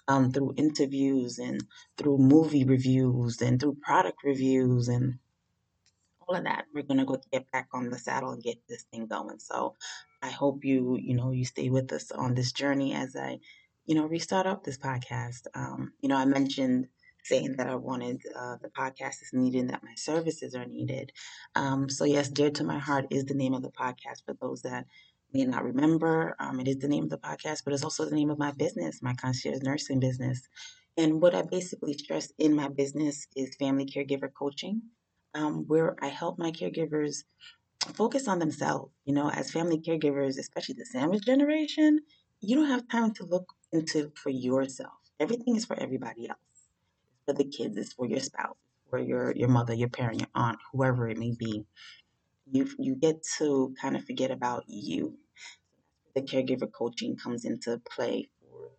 um, 0.07 0.31
through 0.31 0.53
interviews 0.57 1.39
and 1.39 1.63
through 1.97 2.19
movie 2.19 2.65
reviews 2.65 3.41
and 3.41 3.59
through 3.59 3.77
product 3.81 4.23
reviews 4.23 4.87
and 4.87 5.17
all 6.27 6.35
of 6.35 6.43
that. 6.43 6.65
We're 6.73 6.83
going 6.83 6.99
to 6.99 7.05
go 7.05 7.19
get 7.31 7.51
back 7.51 7.69
on 7.73 7.89
the 7.89 7.97
saddle 7.97 8.31
and 8.31 8.43
get 8.43 8.57
this 8.69 8.83
thing 8.91 9.07
going. 9.07 9.39
So 9.39 9.75
I 10.21 10.29
hope 10.29 10.63
you, 10.63 10.97
you 11.01 11.15
know, 11.15 11.31
you 11.31 11.45
stay 11.45 11.69
with 11.69 11.91
us 11.91 12.11
on 12.11 12.35
this 12.35 12.51
journey 12.51 12.93
as 12.93 13.15
I, 13.15 13.39
you 13.85 13.95
know, 13.95 14.05
restart 14.05 14.45
up 14.45 14.63
this 14.63 14.77
podcast. 14.77 15.47
Um, 15.55 15.93
you 16.01 16.09
know, 16.09 16.17
I 16.17 16.25
mentioned 16.25 16.87
saying 17.23 17.55
that 17.57 17.67
I 17.67 17.75
wanted 17.75 18.21
uh, 18.39 18.57
the 18.61 18.69
podcast 18.69 19.23
is 19.23 19.31
needed 19.33 19.69
that 19.69 19.83
my 19.83 19.95
services 19.95 20.53
are 20.53 20.65
needed. 20.65 21.11
Um, 21.55 21.89
so 21.89 22.05
yes, 22.05 22.29
Dear 22.29 22.51
to 22.51 22.63
My 22.63 22.77
Heart 22.77 23.07
is 23.09 23.25
the 23.25 23.33
name 23.33 23.55
of 23.55 23.63
the 23.63 23.71
podcast 23.71 24.23
for 24.25 24.35
those 24.39 24.61
that 24.61 24.85
may 25.35 25.45
not 25.45 25.65
remember. 25.65 26.35
Um, 26.39 26.59
it 26.61 26.69
is 26.69 26.79
the 26.79 26.89
name 26.89 27.05
of 27.05 27.11
the 27.11 27.19
podcast, 27.19 27.63
but 27.65 27.73
it's 27.73 27.83
also 27.85 28.05
the 28.05 28.15
name 28.15 28.31
of 28.31 28.39
my 28.39 28.53
business, 28.53 29.01
my 29.03 29.15
concierge 29.15 29.61
nursing 29.63 29.99
business. 30.01 30.41
And 30.97 31.21
what 31.21 31.35
I 31.35 31.43
basically 31.43 31.93
stress 31.93 32.33
in 32.39 32.55
my 32.55 32.69
business 32.69 33.27
is 33.35 33.55
family 33.57 33.85
caregiver 33.85 34.29
coaching, 34.33 34.83
um, 35.35 35.65
where 35.67 35.97
I 36.01 36.09
help 36.09 36.39
my 36.39 36.51
caregivers 36.51 37.25
focus 37.95 38.27
on 38.27 38.39
themselves. 38.39 38.93
You 39.05 39.15
know, 39.15 39.29
as 39.29 39.51
family 39.51 39.79
caregivers, 39.79 40.39
especially 40.39 40.75
the 40.77 40.85
sandwich 40.85 41.25
generation, 41.25 42.01
you 42.41 42.57
don't 42.57 42.69
have 42.69 42.87
time 42.89 43.13
to 43.15 43.25
look 43.25 43.53
into 43.73 44.11
for 44.15 44.31
yourself. 44.31 44.93
Everything 45.19 45.55
is 45.57 45.65
for 45.65 45.79
everybody 45.79 46.29
else. 46.29 46.39
It's 47.13 47.23
for 47.25 47.33
the 47.33 47.45
kids, 47.49 47.77
it's 47.77 47.93
for 47.93 48.07
your 48.07 48.21
spouse, 48.21 48.57
it's 48.81 48.89
for 48.91 48.99
your 48.99 49.33
your 49.35 49.49
mother, 49.49 49.73
your 49.75 49.89
parent, 49.89 50.21
your 50.21 50.29
aunt, 50.35 50.59
whoever 50.73 51.09
it 51.09 51.17
may 51.19 51.33
be. 51.37 51.65
You 52.51 52.69
you 52.79 52.95
get 52.95 53.23
to 53.39 53.75
kind 53.81 53.95
of 53.97 54.05
forget 54.05 54.31
about 54.31 54.65
you 54.67 55.17
the 56.15 56.21
caregiver 56.21 56.71
coaching 56.71 57.17
comes 57.17 57.45
into 57.45 57.81
play 57.89 58.29
for 58.41 58.71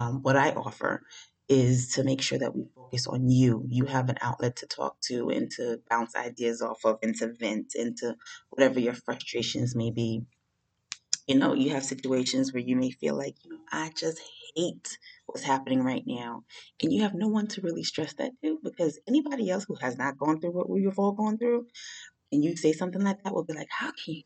um, 0.00 0.22
what 0.22 0.36
I 0.36 0.50
offer 0.52 1.02
is 1.48 1.88
to 1.94 2.04
make 2.04 2.22
sure 2.22 2.38
that 2.38 2.54
we 2.54 2.66
focus 2.74 3.06
on 3.06 3.28
you. 3.28 3.64
You 3.68 3.86
have 3.86 4.08
an 4.08 4.18
outlet 4.22 4.56
to 4.56 4.66
talk 4.66 5.00
to 5.02 5.30
and 5.30 5.50
to 5.52 5.80
bounce 5.90 6.14
ideas 6.16 6.62
off 6.62 6.84
of 6.84 6.98
and 7.02 7.14
to 7.16 7.32
vent 7.32 7.74
into 7.74 8.16
whatever 8.50 8.80
your 8.80 8.94
frustrations 8.94 9.74
may 9.74 9.90
be. 9.90 10.22
You 11.26 11.36
know, 11.38 11.54
you 11.54 11.70
have 11.70 11.84
situations 11.84 12.52
where 12.52 12.62
you 12.62 12.76
may 12.76 12.90
feel 12.90 13.16
like, 13.16 13.36
you 13.44 13.52
know, 13.52 13.58
I 13.70 13.90
just 13.96 14.20
hate 14.56 14.98
what's 15.26 15.44
happening 15.44 15.82
right 15.82 16.02
now. 16.06 16.44
And 16.82 16.92
you 16.92 17.02
have 17.02 17.14
no 17.14 17.28
one 17.28 17.46
to 17.48 17.60
really 17.60 17.84
stress 17.84 18.12
that 18.14 18.32
to 18.42 18.58
because 18.62 18.98
anybody 19.08 19.50
else 19.50 19.64
who 19.64 19.76
has 19.76 19.96
not 19.96 20.18
gone 20.18 20.40
through 20.40 20.52
what 20.52 20.68
we've 20.68 20.98
all 20.98 21.12
gone 21.12 21.38
through, 21.38 21.66
and 22.32 22.44
you 22.44 22.56
say 22.56 22.72
something 22.72 23.02
like 23.02 23.22
that 23.22 23.34
will 23.34 23.44
be 23.44 23.54
like, 23.54 23.68
how 23.70 23.88
can 23.92 24.14
you 24.14 24.22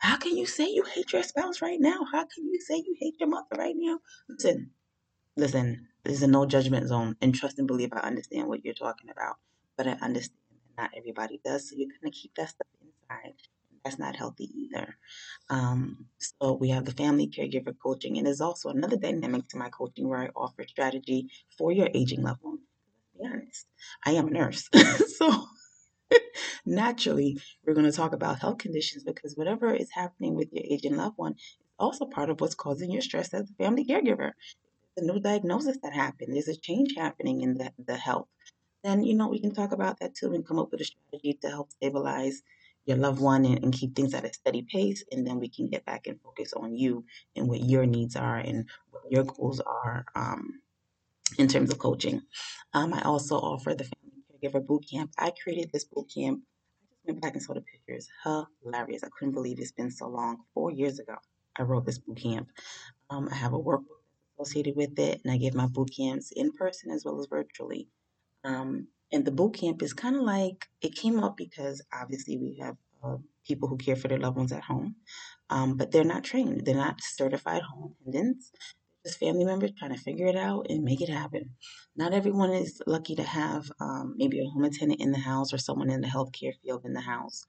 how 0.00 0.16
can 0.16 0.36
you 0.36 0.46
say 0.46 0.68
you 0.68 0.84
hate 0.84 1.12
your 1.12 1.22
spouse 1.22 1.62
right 1.62 1.80
now? 1.80 2.00
How 2.12 2.24
can 2.24 2.44
you 2.46 2.60
say 2.60 2.76
you 2.76 2.96
hate 3.00 3.16
your 3.20 3.28
mother 3.28 3.56
right 3.56 3.74
now? 3.76 3.98
Listen, 4.28 4.70
listen, 5.36 5.88
this 6.04 6.14
is 6.14 6.22
a 6.22 6.26
no 6.28 6.46
judgment 6.46 6.88
zone. 6.88 7.16
And 7.20 7.34
trust 7.34 7.58
and 7.58 7.68
believe 7.68 7.92
I 7.92 8.00
understand 8.00 8.48
what 8.48 8.64
you're 8.64 8.74
talking 8.74 9.10
about. 9.10 9.36
But 9.76 9.88
I 9.88 9.92
understand 10.02 10.38
that 10.76 10.82
not 10.82 10.90
everybody 10.96 11.40
does. 11.44 11.68
So 11.68 11.76
you're 11.76 11.88
going 11.88 12.12
to 12.12 12.18
keep 12.18 12.34
that 12.36 12.50
stuff 12.50 12.68
inside. 12.82 13.34
That's 13.84 13.98
not 13.98 14.16
healthy 14.16 14.50
either. 14.56 14.96
Um, 15.50 16.06
so 16.18 16.54
we 16.54 16.70
have 16.70 16.84
the 16.84 16.92
family 16.92 17.28
caregiver 17.28 17.74
coaching. 17.82 18.18
And 18.18 18.26
there's 18.26 18.40
also 18.40 18.70
another 18.70 18.96
dynamic 18.96 19.48
to 19.48 19.58
my 19.58 19.70
coaching 19.70 20.08
where 20.08 20.20
I 20.20 20.28
offer 20.36 20.64
strategy 20.68 21.28
for 21.58 21.72
your 21.72 21.88
aging 21.94 22.22
level. 22.22 22.58
Be 23.18 23.26
honest, 23.26 23.66
I 24.04 24.12
am 24.12 24.28
a 24.28 24.30
nurse. 24.30 24.68
so 25.18 25.46
naturally, 26.64 27.38
we're 27.64 27.74
going 27.74 27.90
to 27.90 27.96
talk 27.96 28.12
about 28.12 28.40
health 28.40 28.58
conditions 28.58 29.04
because 29.04 29.36
whatever 29.36 29.72
is 29.74 29.90
happening 29.90 30.34
with 30.34 30.52
your 30.52 30.64
aging 30.68 30.96
loved 30.96 31.18
one 31.18 31.32
is 31.32 31.56
also 31.78 32.06
part 32.06 32.30
of 32.30 32.40
what's 32.40 32.54
causing 32.54 32.90
your 32.90 33.02
stress 33.02 33.32
as 33.34 33.50
a 33.50 33.62
family 33.62 33.84
caregiver. 33.84 34.32
The 34.96 35.04
new 35.04 35.20
diagnosis 35.20 35.78
that 35.82 35.92
happened, 35.92 36.34
there's 36.34 36.48
a 36.48 36.56
change 36.56 36.94
happening 36.96 37.40
in 37.42 37.54
the, 37.54 37.72
the 37.84 37.96
health. 37.96 38.28
Then, 38.84 39.02
you 39.02 39.14
know, 39.14 39.28
we 39.28 39.40
can 39.40 39.54
talk 39.54 39.72
about 39.72 39.98
that 40.00 40.14
too 40.14 40.34
and 40.34 40.46
come 40.46 40.58
up 40.58 40.70
with 40.70 40.80
a 40.80 40.84
strategy 40.84 41.38
to 41.42 41.48
help 41.48 41.70
stabilize 41.72 42.42
your 42.86 42.98
loved 42.98 43.20
one 43.20 43.44
and, 43.46 43.64
and 43.64 43.72
keep 43.72 43.96
things 43.96 44.14
at 44.14 44.24
a 44.24 44.32
steady 44.32 44.62
pace. 44.62 45.02
And 45.10 45.26
then 45.26 45.40
we 45.40 45.48
can 45.48 45.68
get 45.68 45.84
back 45.84 46.06
and 46.06 46.20
focus 46.20 46.52
on 46.52 46.76
you 46.76 47.04
and 47.34 47.48
what 47.48 47.60
your 47.60 47.86
needs 47.86 48.14
are 48.14 48.36
and 48.36 48.68
what 48.90 49.10
your 49.10 49.24
goals 49.24 49.60
are 49.60 50.04
um, 50.14 50.60
in 51.38 51.48
terms 51.48 51.70
of 51.70 51.78
coaching. 51.78 52.22
Um, 52.74 52.92
I 52.92 53.02
also 53.02 53.36
offer 53.36 53.74
the 53.74 53.84
family 53.84 54.04
Caregiver 54.44 54.64
Boot 54.64 54.84
Camp. 54.90 55.12
I 55.18 55.32
created 55.42 55.70
this 55.72 55.84
boot 55.84 56.10
camp. 56.14 56.42
Went 57.06 57.20
back 57.20 57.34
and 57.34 57.42
saw 57.42 57.54
the 57.54 57.60
pictures. 57.60 58.08
Hilarious. 58.62 59.04
I 59.04 59.08
couldn't 59.18 59.34
believe 59.34 59.58
it's 59.60 59.72
been 59.72 59.90
so 59.90 60.08
long. 60.08 60.38
Four 60.54 60.70
years 60.70 60.98
ago, 60.98 61.16
I 61.58 61.62
wrote 61.62 61.84
this 61.84 61.98
boot 61.98 62.16
camp. 62.16 62.48
Um, 63.10 63.28
I 63.30 63.34
have 63.34 63.52
a 63.52 63.58
workbook 63.58 64.00
associated 64.38 64.74
with 64.76 64.98
it, 64.98 65.20
and 65.22 65.32
I 65.32 65.36
give 65.36 65.54
my 65.54 65.66
boot 65.66 65.90
camps 65.96 66.32
in 66.32 66.52
person 66.52 66.90
as 66.90 67.04
well 67.04 67.20
as 67.20 67.26
virtually. 67.26 67.88
Um, 68.42 68.88
and 69.12 69.24
the 69.24 69.30
boot 69.30 69.54
camp 69.54 69.82
is 69.82 69.92
kind 69.92 70.16
of 70.16 70.22
like 70.22 70.66
it 70.80 70.94
came 70.94 71.22
up 71.22 71.36
because 71.36 71.82
obviously 71.92 72.38
we 72.38 72.58
have 72.60 72.76
uh, 73.02 73.16
people 73.46 73.68
who 73.68 73.76
care 73.76 73.96
for 73.96 74.08
their 74.08 74.18
loved 74.18 74.38
ones 74.38 74.52
at 74.52 74.62
home, 74.62 74.96
um, 75.50 75.76
but 75.76 75.90
they're 75.90 76.04
not 76.04 76.24
trained. 76.24 76.64
They're 76.64 76.74
not 76.74 77.02
certified 77.02 77.62
home 77.62 77.94
attendants 78.00 78.50
family 79.12 79.44
members 79.44 79.72
trying 79.78 79.94
to 79.94 80.00
figure 80.00 80.26
it 80.26 80.36
out 80.36 80.66
and 80.70 80.84
make 80.84 81.00
it 81.00 81.08
happen. 81.10 81.50
Not 81.96 82.14
everyone 82.14 82.50
is 82.50 82.80
lucky 82.86 83.14
to 83.16 83.22
have 83.22 83.70
um, 83.80 84.14
maybe 84.16 84.40
a 84.40 84.48
home 84.50 84.64
attendant 84.64 85.00
in 85.00 85.12
the 85.12 85.18
house 85.18 85.52
or 85.52 85.58
someone 85.58 85.90
in 85.90 86.00
the 86.00 86.08
healthcare 86.08 86.54
field 86.62 86.84
in 86.84 86.92
the 86.94 87.00
house 87.02 87.44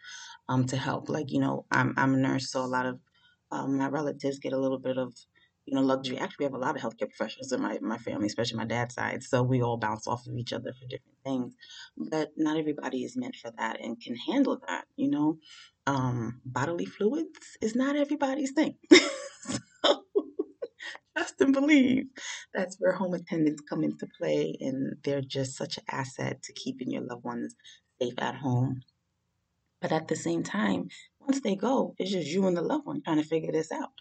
um, 0.50 0.66
to 0.68 0.78
help. 0.78 1.10
Like, 1.10 1.32
you 1.32 1.40
know, 1.40 1.66
I'm, 1.72 1.94
I'm 1.98 2.14
a 2.14 2.18
nurse, 2.18 2.52
so 2.52 2.64
a 2.64 2.68
lot 2.68 2.86
of 2.86 3.00
um, 3.52 3.78
my 3.78 3.88
relatives 3.88 4.40
get 4.40 4.54
a 4.54 4.60
little 4.60 4.80
bit 4.80 4.98
of, 4.98 5.14
you 5.66 5.76
know, 5.76 5.82
luxury. 5.82 6.18
Actually, 6.18 6.46
we 6.48 6.52
have 6.52 6.54
a 6.54 6.66
lot 6.66 6.76
of 6.76 6.82
healthcare 6.82 7.10
professionals 7.10 7.52
in 7.52 7.62
my, 7.62 7.80
my 7.82 7.98
family, 7.98 8.28
especially 8.28 8.58
my 8.58 8.66
dad's 8.66 8.96
side. 8.96 9.24
So 9.24 9.44
we 9.44 9.62
all 9.62 9.78
bounce 9.78 10.08
off 10.08 10.28
of 10.28 10.36
each 10.36 10.54
other 10.54 10.74
for 10.74 10.88
different 10.88 11.18
things. 11.24 11.56
But 11.98 12.32
not 12.38 12.58
everybody 12.58 13.04
is 13.04 13.18
meant 13.18 13.36
for 13.38 13.52
that 13.58 13.80
and 13.82 14.00
can 14.02 14.16
handle 14.16 14.60
that, 14.68 14.86
you 14.96 15.10
know. 15.10 15.38
Um, 15.88 16.42
bodily 16.46 16.86
fluids 16.86 17.58
is 17.62 17.76
not 17.76 17.96
everybody's 17.96 18.52
thing. 18.52 18.76
trust 21.16 21.42
and 21.42 21.54
believe. 21.54 22.06
That's 22.54 22.78
where 22.80 22.94
home 22.94 23.14
attendants 23.14 23.62
come 23.70 23.84
into 23.84 24.08
play, 24.20 24.58
and 24.60 24.98
they're 25.04 25.22
just 25.22 25.56
such 25.56 25.78
an 25.78 25.84
asset 25.90 26.44
to 26.44 26.54
keeping 26.54 26.92
your 26.92 27.04
loved 27.04 27.24
ones 27.24 27.56
safe 28.02 28.16
at 28.18 28.36
home. 28.36 28.82
But 29.82 29.92
at 29.92 30.08
the 30.08 30.16
same 30.16 30.44
time, 30.44 30.90
once 31.20 31.42
they 31.42 31.56
go, 31.56 31.96
it's 32.00 32.12
just 32.12 32.28
you 32.28 32.48
and 32.48 32.58
the 32.58 32.62
loved 32.62 32.86
one 32.86 33.02
trying 33.02 33.22
to 33.22 33.28
figure 33.28 33.52
this 33.52 33.72
out. 33.72 33.92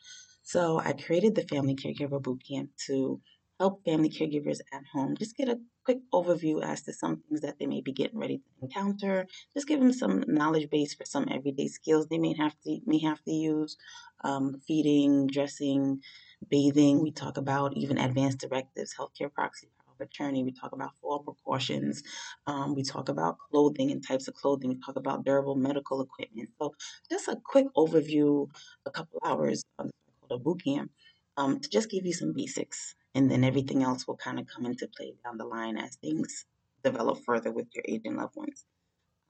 So 0.42 0.78
I 0.78 0.92
created 0.92 1.34
the 1.34 1.42
Family 1.42 1.74
Caregiver 1.74 2.20
Bootcamp 2.20 2.68
to 2.86 3.20
help 3.60 3.84
family 3.84 4.10
caregivers 4.10 4.58
at 4.72 4.82
home 4.92 5.16
just 5.16 5.36
get 5.36 5.48
a 5.48 5.58
quick 5.84 5.98
overview 6.12 6.62
as 6.62 6.82
to 6.82 6.92
some 6.92 7.22
things 7.22 7.40
that 7.42 7.58
they 7.58 7.66
may 7.66 7.80
be 7.80 7.92
getting 7.92 8.18
ready 8.18 8.38
to 8.38 8.44
encounter. 8.62 9.26
Just 9.54 9.68
give 9.68 9.80
them 9.80 9.92
some 9.92 10.24
knowledge 10.26 10.68
base 10.70 10.94
for 10.94 11.04
some 11.04 11.28
everyday 11.30 11.68
skills 11.68 12.06
they 12.08 12.18
may 12.18 12.34
have 12.34 12.54
to 12.64 12.80
may 12.86 12.98
have 13.00 13.22
to 13.24 13.30
use, 13.30 13.76
um, 14.24 14.60
feeding, 14.66 15.26
dressing, 15.28 16.00
bathing. 16.48 17.02
We 17.02 17.10
talk 17.10 17.36
about 17.36 17.76
even 17.76 17.98
advanced 17.98 18.38
directives, 18.38 18.94
healthcare 18.94 19.32
proxy 19.32 19.68
power 19.78 19.94
of 19.98 20.06
attorney. 20.06 20.44
We 20.44 20.52
talk 20.52 20.72
about 20.72 20.96
fall 21.00 21.20
precautions. 21.20 22.02
Um, 22.46 22.74
we 22.74 22.82
talk 22.82 23.08
about 23.08 23.38
clothing 23.50 23.90
and 23.90 24.06
types 24.06 24.28
of 24.28 24.34
clothing. 24.34 24.70
We 24.70 24.80
talk 24.84 24.96
about 24.96 25.24
durable 25.24 25.56
medical 25.56 26.00
equipment. 26.00 26.50
So 26.60 26.74
just 27.10 27.28
a 27.28 27.36
quick 27.44 27.66
overview, 27.76 28.48
a 28.86 28.90
couple 28.90 29.20
hours 29.24 29.62
of 29.78 29.90
the 30.28 30.38
boot 30.38 30.64
camp 30.64 30.90
um, 31.36 31.60
to 31.60 31.68
just 31.68 31.90
give 31.90 32.06
you 32.06 32.12
some 32.12 32.32
basics 32.32 32.94
and 33.14 33.30
then 33.30 33.44
everything 33.44 33.82
else 33.82 34.06
will 34.06 34.16
kind 34.16 34.38
of 34.38 34.46
come 34.46 34.66
into 34.66 34.88
play 34.96 35.14
down 35.24 35.38
the 35.38 35.44
line 35.44 35.76
as 35.76 35.96
things 35.96 36.46
develop 36.82 37.18
further 37.24 37.50
with 37.50 37.66
your 37.74 37.84
aging 37.88 38.16
loved 38.16 38.36
ones. 38.36 38.64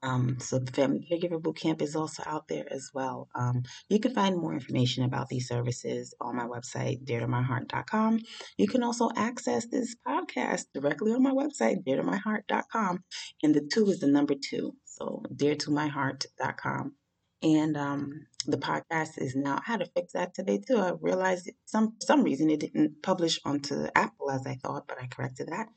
Um, 0.04 0.38
so 0.38 0.58
the 0.58 0.70
Family 0.70 1.06
Caregiver 1.10 1.40
Bootcamp 1.40 1.80
is 1.80 1.96
also 1.96 2.22
out 2.26 2.46
there 2.46 2.66
as 2.70 2.90
well. 2.92 3.28
Um, 3.34 3.62
you 3.88 3.98
can 3.98 4.12
find 4.12 4.36
more 4.36 4.52
information 4.52 5.02
about 5.02 5.28
these 5.28 5.48
services 5.48 6.14
on 6.20 6.36
my 6.36 6.44
website, 6.44 7.04
dear2myheart.com. 7.04 8.20
You 8.58 8.68
can 8.68 8.82
also 8.82 9.08
access 9.16 9.66
this 9.66 9.96
podcast 10.06 10.64
directly 10.74 11.12
on 11.12 11.22
my 11.22 11.30
website, 11.30 11.84
dear2myheart.com. 11.86 13.02
And 13.42 13.54
the 13.54 13.66
two 13.72 13.86
is 13.88 14.00
the 14.00 14.06
number 14.06 14.34
two, 14.34 14.74
so 14.84 15.22
dear2myheart.com. 15.34 16.94
And 17.42 17.76
um, 17.76 18.26
the 18.46 18.58
podcast 18.58 19.18
is 19.18 19.34
now. 19.34 19.56
I 19.56 19.62
had 19.64 19.80
to 19.80 19.86
fix 19.86 20.12
that 20.12 20.34
today 20.34 20.58
too. 20.58 20.76
I 20.76 20.92
realized 21.00 21.50
some 21.64 21.94
some 22.02 22.22
reason 22.22 22.50
it 22.50 22.60
didn't 22.60 23.02
publish 23.02 23.38
onto 23.44 23.86
Apple 23.94 24.30
as 24.30 24.46
I 24.46 24.54
thought, 24.54 24.86
but 24.88 24.98
I 25.00 25.06
corrected 25.06 25.48
that. 25.48 25.68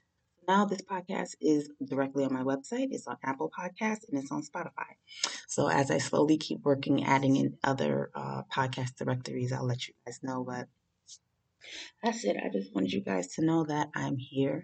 Now 0.47 0.63
this 0.63 0.81
podcast 0.81 1.35
is 1.41 1.69
directly 1.83 2.23
on 2.23 2.33
my 2.33 2.41
website. 2.41 2.87
It's 2.91 3.05
on 3.05 3.17
Apple 3.21 3.51
Podcasts 3.51 4.07
and 4.09 4.17
it's 4.17 4.31
on 4.31 4.43
Spotify. 4.43 4.95
So 5.45 5.67
as 5.67 5.91
I 5.91 5.97
slowly 5.97 6.37
keep 6.37 6.61
working, 6.63 7.03
adding 7.03 7.35
in 7.35 7.57
other 7.65 8.11
uh, 8.15 8.43
podcast 8.49 8.95
directories, 8.95 9.51
I'll 9.51 9.65
let 9.65 9.89
you 9.89 9.93
guys 10.05 10.19
know. 10.23 10.45
But 10.47 10.69
that's 12.01 12.23
it. 12.23 12.37
I 12.37 12.47
just 12.47 12.73
wanted 12.73 12.93
you 12.93 13.01
guys 13.01 13.27
to 13.35 13.45
know 13.45 13.65
that 13.65 13.89
I'm 13.93 14.15
here. 14.15 14.63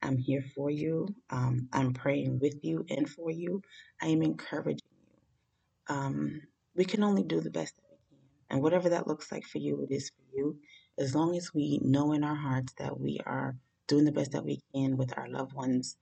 I'm 0.00 0.18
here 0.18 0.44
for 0.54 0.70
you. 0.70 1.08
Um, 1.30 1.68
I'm 1.72 1.94
praying 1.94 2.38
with 2.38 2.60
you 2.62 2.86
and 2.88 3.10
for 3.10 3.28
you. 3.28 3.60
I 4.00 4.06
am 4.08 4.22
encouraging 4.22 4.86
you. 5.88 5.94
Um, 5.96 6.42
we 6.76 6.84
can 6.84 7.02
only 7.02 7.24
do 7.24 7.40
the 7.40 7.50
best 7.50 7.74
that 7.74 7.82
we 7.90 7.96
can. 8.08 8.24
And 8.50 8.62
whatever 8.62 8.90
that 8.90 9.08
looks 9.08 9.32
like 9.32 9.44
for 9.44 9.58
you, 9.58 9.82
it 9.82 9.92
is 9.92 10.10
for 10.10 10.36
you. 10.36 10.58
As 10.96 11.12
long 11.12 11.36
as 11.36 11.52
we 11.52 11.80
know 11.82 12.12
in 12.12 12.22
our 12.22 12.36
hearts 12.36 12.72
that 12.78 13.00
we 13.00 13.18
are 13.26 13.56
doing 13.86 14.04
the 14.04 14.12
best 14.12 14.32
that 14.32 14.44
we 14.44 14.60
can 14.74 14.96
with 14.96 15.16
our 15.16 15.28
loved 15.28 15.52
ones' 15.54 15.96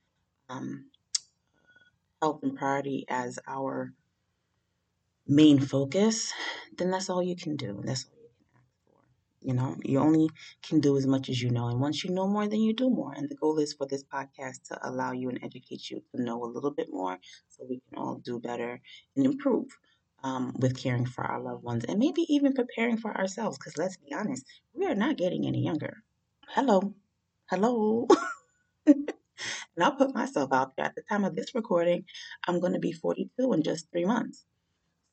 um, 0.49 0.85
health 2.21 2.39
and 2.43 2.55
priority 2.57 3.05
as 3.09 3.39
our 3.47 3.93
main 5.27 5.59
focus, 5.59 6.33
then 6.77 6.91
that's 6.91 7.09
all 7.09 7.23
you 7.23 7.35
can 7.35 7.55
do. 7.55 7.69
And 7.79 7.87
that's 7.87 8.05
all 8.05 8.17
you 8.21 8.29
can 8.29 8.61
ask 8.61 8.65
for. 8.85 9.01
You 9.47 9.53
know, 9.53 9.75
you 9.83 9.99
only 9.99 10.29
can 10.61 10.79
do 10.79 10.97
as 10.97 11.05
much 11.07 11.29
as 11.29 11.41
you 11.41 11.49
know. 11.49 11.67
And 11.67 11.79
once 11.79 12.03
you 12.03 12.11
know 12.11 12.27
more, 12.27 12.47
then 12.47 12.61
you 12.61 12.73
do 12.73 12.89
more. 12.89 13.13
And 13.13 13.29
the 13.29 13.35
goal 13.35 13.59
is 13.59 13.73
for 13.73 13.87
this 13.87 14.03
podcast 14.03 14.63
to 14.69 14.79
allow 14.87 15.11
you 15.11 15.29
and 15.29 15.39
educate 15.43 15.89
you 15.89 16.01
to 16.15 16.21
know 16.21 16.43
a 16.43 16.51
little 16.53 16.71
bit 16.71 16.87
more 16.91 17.17
so 17.49 17.65
we 17.69 17.81
can 17.89 17.97
all 17.97 18.15
do 18.15 18.39
better 18.39 18.79
and 19.15 19.25
improve. 19.25 19.67
Um, 20.23 20.55
with 20.57 20.77
caring 20.77 21.05
for 21.05 21.25
our 21.25 21.41
loved 21.41 21.65
ones 21.65 21.83
and 21.83 21.99
maybe 21.99 22.21
even 22.29 22.53
preparing 22.53 22.95
for 22.95 23.13
ourselves 23.13 23.57
because 23.57 23.77
let's 23.77 23.97
be 23.97 24.13
honest 24.13 24.45
we 24.73 24.85
are 24.85 24.95
not 24.95 25.17
getting 25.17 25.45
any 25.45 25.61
younger 25.61 26.01
hello 26.47 26.95
hello. 27.53 28.07
and 28.87 29.13
I'll 29.79 29.95
put 29.95 30.15
myself 30.15 30.51
out 30.51 30.75
there. 30.75 30.87
At 30.87 30.95
the 30.95 31.03
time 31.03 31.23
of 31.23 31.35
this 31.35 31.53
recording, 31.53 32.05
I'm 32.47 32.59
going 32.59 32.73
to 32.73 32.79
be 32.79 32.91
42 32.91 33.53
in 33.53 33.61
just 33.61 33.91
three 33.91 34.05
months. 34.05 34.43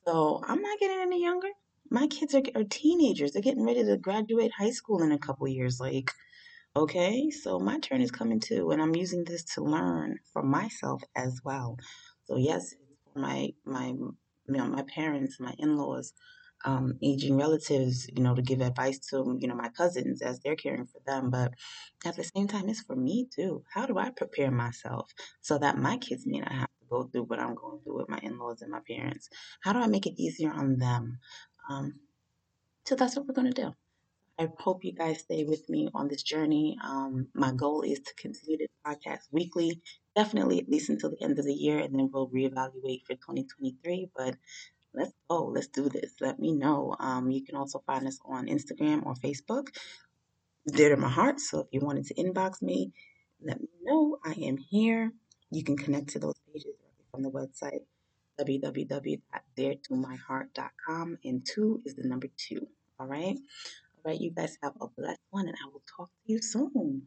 So 0.07 0.43
I'm 0.47 0.63
not 0.63 0.79
getting 0.79 1.01
any 1.01 1.23
younger. 1.23 1.49
My 1.91 2.07
kids 2.07 2.35
are, 2.35 2.43
are 2.55 2.65
teenagers. 2.65 3.33
They're 3.33 3.43
getting 3.43 3.67
ready 3.67 3.85
to 3.85 3.99
graduate 3.99 4.53
high 4.57 4.71
school 4.71 5.03
in 5.03 5.13
a 5.13 5.19
couple 5.19 5.49
years. 5.49 5.81
Like, 5.81 6.13
okay, 6.75 7.29
so 7.29 7.59
my 7.59 7.79
turn 7.79 8.01
is 8.01 8.11
coming 8.11 8.41
too, 8.41 8.71
and 8.71 8.81
I'm 8.81 8.97
using 8.97 9.25
this 9.25 9.45
to 9.57 9.63
learn 9.63 10.19
for 10.33 10.43
myself 10.43 11.03
as 11.15 11.43
well. 11.45 11.77
So 12.25 12.39
yes, 12.39 12.75
for 13.13 13.19
my 13.19 13.51
my 13.67 13.89
you 13.89 14.17
know 14.47 14.67
my 14.67 14.85
parents, 14.85 15.39
my 15.41 15.55
in-laws, 15.59 16.15
um, 16.65 16.99
aging 17.03 17.37
relatives, 17.37 18.09
you 18.15 18.23
know, 18.23 18.35
to 18.35 18.43
give 18.43 18.61
advice 18.61 18.99
to, 19.11 19.39
you 19.41 19.49
know, 19.49 19.55
my 19.55 19.69
cousins 19.69 20.23
as 20.23 20.41
they're 20.41 20.57
caring 20.57 20.87
for 20.87 21.01
them. 21.07 21.31
But 21.31 21.55
at 22.05 22.17
the 22.17 22.25
same 22.25 22.49
time, 22.49 22.69
it's 22.69 22.83
for 22.83 22.97
me 22.97 23.29
too. 23.35 23.65
How 23.73 23.87
do 23.87 23.99
I 23.99 24.11
prepare 24.11 24.51
myself 24.51 25.11
so 25.41 25.59
that 25.59 25.79
my 25.79 25.97
kids 25.99 26.27
may 26.27 26.41
not 26.41 26.53
have 26.53 26.69
to 26.69 26.87
go 26.89 27.05
through 27.05 27.25
what 27.25 27.39
I'm 27.39 27.55
going 27.55 27.81
through 27.83 27.99
with 27.99 28.09
my 28.09 28.19
in 28.23 28.39
laws 28.39 28.63
and 28.63 28.71
my 28.71 28.81
parents? 28.89 29.29
How 29.63 29.73
do 29.73 29.81
I 29.81 29.87
make 29.87 30.07
it 30.07 30.21
easier 30.21 30.53
on 30.53 30.79
them? 30.79 31.19
Um, 31.69 31.95
so 32.85 32.95
that's 32.95 33.17
what 33.17 33.27
we're 33.27 33.35
going 33.35 33.53
to 33.53 33.63
do. 33.63 33.75
I 34.39 34.49
hope 34.59 34.85
you 34.85 34.93
guys 34.93 35.19
stay 35.19 35.45
with 35.45 35.69
me 35.69 35.91
on 35.95 36.09
this 36.09 36.23
journey. 36.23 36.79
Um, 36.83 37.29
my 37.35 37.53
goal 37.53 37.83
is 37.83 38.01
to 38.01 38.15
continue 38.15 38.57
this 38.57 38.69
podcast 38.87 39.29
weekly, 39.31 39.83
definitely 40.17 40.59
at 40.59 40.69
least 40.69 40.89
until 40.89 41.11
the 41.11 41.23
end 41.23 41.39
of 41.39 41.45
the 41.45 41.53
year, 41.53 41.79
and 41.79 41.95
then 41.95 42.09
we'll 42.11 42.31
reevaluate 42.31 43.05
for 43.05 43.15
2023. 43.17 44.09
But 44.17 44.37
let's 44.95 45.13
go. 45.29 45.45
Let's 45.45 45.69
do 45.69 45.89
this. 45.89 46.13
Let 46.21 46.39
me 46.39 46.53
know. 46.53 46.95
Um, 46.99 47.31
you 47.31 47.45
can 47.45 47.57
also 47.57 47.83
find 47.87 48.07
us 48.07 48.19
on 48.25 48.47
Instagram 48.47 49.07
or 49.07 49.15
Facebook. 49.15 49.69
Dear 50.67 50.91
to 50.91 50.97
my 50.97 51.09
heart. 51.09 51.41
So 51.41 51.61
if 51.61 51.67
you 51.73 51.81
wanted 51.81 52.07
to 52.07 52.15
inbox 52.15 52.63
me, 52.63 52.93
let 53.43 53.61
me 53.61 53.69
know. 53.83 54.19
I 54.25 54.33
am 54.33 54.59
here. 54.59 55.13
You 55.51 55.65
can 55.65 55.77
connect 55.77 56.09
to 56.11 56.19
those 56.19 56.37
pages 56.53 56.75
from 57.11 57.23
the 57.23 57.31
website 57.31 57.81
www.dear2myheart.com 58.41 61.19
and 61.25 61.47
two 61.47 61.83
is 61.85 61.95
the 61.95 62.09
number 62.09 62.29
two. 62.37 62.67
All 62.99 63.07
right. 63.07 63.37
All 63.37 64.03
right. 64.05 64.21
You 64.21 64.31
guys 64.31 64.57
have 64.63 64.73
a 64.81 64.89
blessed 64.89 65.21
one 65.31 65.47
and 65.49 65.57
I 65.57 65.67
will 65.71 65.83
talk 65.97 66.09
to 66.09 66.33
you 66.33 66.41
soon. 66.41 67.03